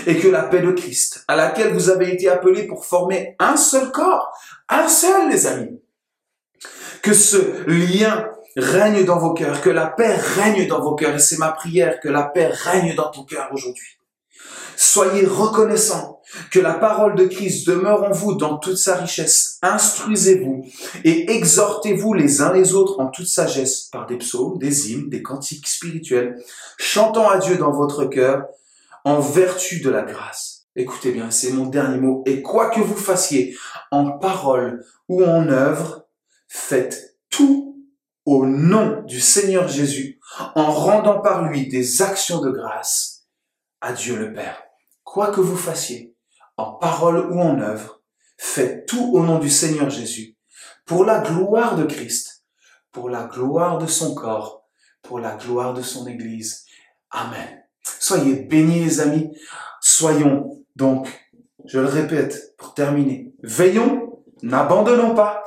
Et 0.07 0.18
que 0.18 0.29
la 0.29 0.42
paix 0.42 0.61
de 0.61 0.72
Christ, 0.72 1.24
à 1.27 1.37
laquelle 1.37 1.72
vous 1.72 1.90
avez 1.90 2.12
été 2.12 2.29
appelés 2.29 2.66
pour 2.66 2.85
former 2.85 3.35
un 3.38 3.57
seul 3.57 3.90
corps, 3.90 4.31
un 4.68 4.88
seul 4.88 5.31
les 5.31 5.46
amis, 5.46 5.81
que 7.03 7.14
ce 7.14 7.64
lien 7.66 8.31
règne 8.56 9.04
dans 9.04 9.18
vos 9.18 9.32
cœurs, 9.32 9.60
que 9.60 9.70
la 9.70 9.86
paix 9.86 10.14
règne 10.14 10.66
dans 10.66 10.80
vos 10.80 10.94
cœurs. 10.94 11.14
Et 11.14 11.20
c'est 11.20 11.38
ma 11.38 11.52
prière 11.52 12.00
que 12.00 12.08
la 12.08 12.24
paix 12.24 12.46
règne 12.46 12.94
dans 12.94 13.10
ton 13.10 13.24
cœur 13.24 13.48
aujourd'hui. 13.52 13.98
Soyez 14.76 15.24
reconnaissants 15.24 16.20
que 16.50 16.58
la 16.58 16.74
parole 16.74 17.14
de 17.14 17.26
Christ 17.26 17.66
demeure 17.66 18.02
en 18.02 18.10
vous 18.10 18.34
dans 18.34 18.58
toute 18.58 18.76
sa 18.76 18.96
richesse. 18.96 19.58
Instruisez-vous 19.62 20.64
et 21.04 21.30
exhortez-vous 21.32 22.12
les 22.14 22.40
uns 22.40 22.52
les 22.52 22.74
autres 22.74 23.00
en 23.00 23.06
toute 23.06 23.28
sagesse 23.28 23.88
par 23.92 24.06
des 24.06 24.16
psaumes, 24.16 24.58
des 24.58 24.90
hymnes, 24.90 25.08
des 25.08 25.22
cantiques 25.22 25.68
spirituels, 25.68 26.42
chantant 26.76 27.28
à 27.28 27.38
Dieu 27.38 27.56
dans 27.56 27.70
votre 27.70 28.04
cœur 28.06 28.46
en 29.04 29.20
vertu 29.20 29.80
de 29.80 29.90
la 29.90 30.02
grâce. 30.02 30.66
Écoutez 30.76 31.12
bien, 31.12 31.30
c'est 31.30 31.52
mon 31.52 31.66
dernier 31.66 31.98
mot. 31.98 32.24
Et 32.26 32.42
quoi 32.42 32.70
que 32.70 32.80
vous 32.80 32.96
fassiez 32.96 33.56
en 33.92 34.10
parole 34.10 34.84
ou 35.08 35.22
en 35.22 35.48
œuvre, 35.48 36.06
faites 36.48 37.16
tout 37.30 37.73
au 38.24 38.46
nom 38.46 39.02
du 39.02 39.20
Seigneur 39.20 39.68
Jésus 39.68 40.18
en 40.54 40.70
rendant 40.70 41.20
par 41.20 41.44
lui 41.44 41.68
des 41.68 42.02
actions 42.02 42.40
de 42.40 42.50
grâce 42.50 43.26
à 43.80 43.92
Dieu 43.92 44.16
le 44.16 44.32
Père. 44.32 44.62
Quoi 45.02 45.30
que 45.30 45.40
vous 45.40 45.56
fassiez, 45.56 46.14
en 46.56 46.72
parole 46.72 47.32
ou 47.32 47.40
en 47.40 47.60
œuvre, 47.60 48.02
faites 48.38 48.87
tout 48.87 49.12
au 49.12 49.22
nom 49.22 49.38
du 49.38 49.50
Seigneur 49.50 49.90
Jésus, 49.90 50.37
pour 50.87 51.04
la 51.04 51.20
gloire 51.20 51.76
de 51.76 51.84
Christ, 51.84 52.44
pour 52.92 53.10
la 53.10 53.24
gloire 53.24 53.78
de 53.78 53.87
son 53.87 54.14
corps, 54.14 54.64
pour 55.02 55.18
la 55.18 55.37
gloire 55.37 55.74
de 55.74 55.82
son 55.82 56.06
Église. 56.06 56.64
Amen. 57.10 57.64
Soyez 57.82 58.37
bénis 58.37 58.84
les 58.84 59.00
amis. 59.00 59.37
Soyons 59.80 60.64
donc, 60.76 61.08
je 61.66 61.78
le 61.78 61.87
répète 61.87 62.56
pour 62.56 62.74
terminer, 62.74 63.32
veillons, 63.42 64.22
n'abandonnons 64.42 65.14
pas 65.14 65.44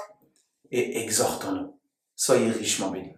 et 0.71 1.01
exhortons-nous. 1.03 1.76
Soyez 2.17 2.51
richement 2.51 2.89
bénis. 2.89 3.16